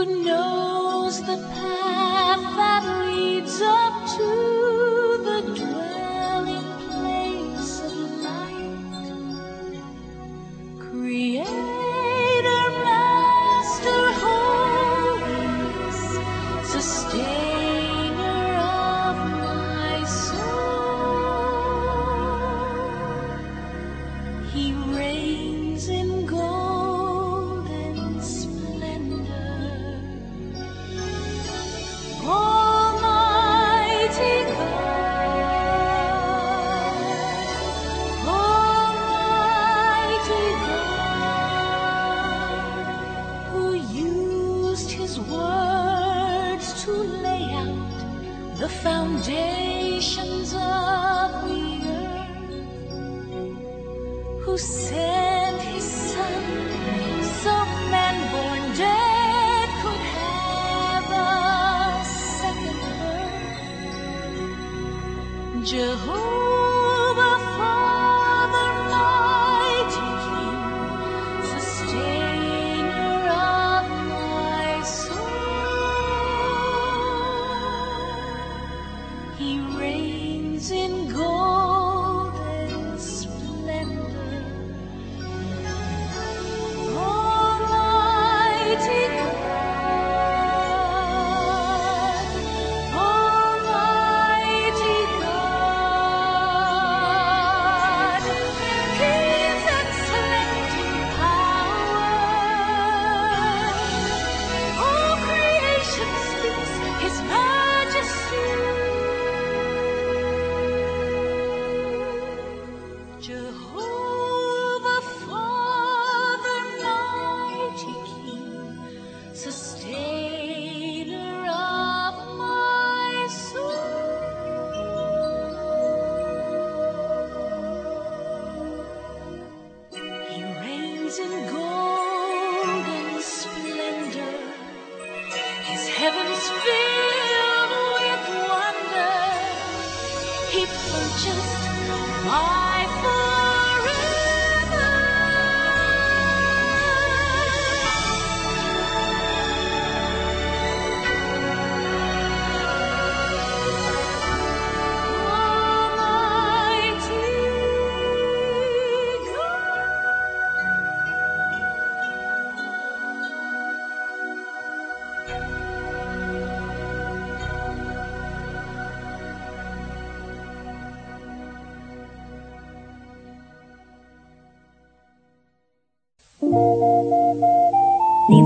[0.00, 5.89] Who knows the path that leads up to the dwelling?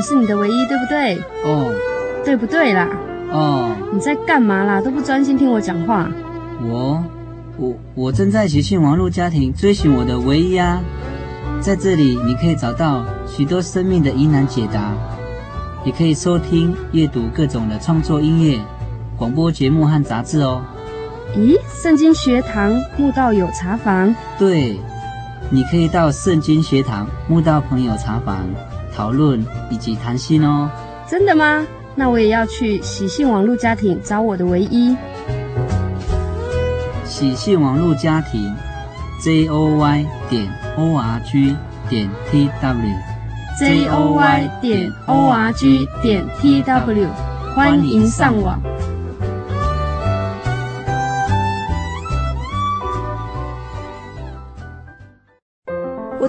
[0.00, 1.18] 我是你的唯一，对不对？
[1.44, 1.74] 哦，
[2.24, 2.88] 对不对啦？
[3.30, 4.80] 哦，你在干嘛啦？
[4.80, 6.08] 都不专心听我讲话。
[6.62, 7.04] 我，
[7.58, 10.80] 我，我正在学信网络家庭追寻我的唯一啊！
[11.60, 14.94] 在这里，你可以找到许多生命的疑难解答，
[15.84, 18.58] 也可以收听、阅读各种的创作音乐、
[19.18, 20.62] 广播节目和杂志哦。
[21.36, 24.14] 咦，圣经学堂慕道友茶房？
[24.38, 24.80] 对，
[25.50, 28.46] 你可以到圣经学堂慕道朋友茶房
[29.00, 30.70] 讨论以及谈心哦。
[31.08, 31.66] 真的吗？
[31.94, 34.94] 那我也要去喜信网络家庭找我的唯一。
[37.06, 38.54] 喜信网络家庭
[39.24, 40.46] ，j o y 点
[40.76, 41.56] o r g
[41.88, 47.08] 点 t w，j o y 点 o r g 点 t w，
[47.56, 48.60] 欢迎上网。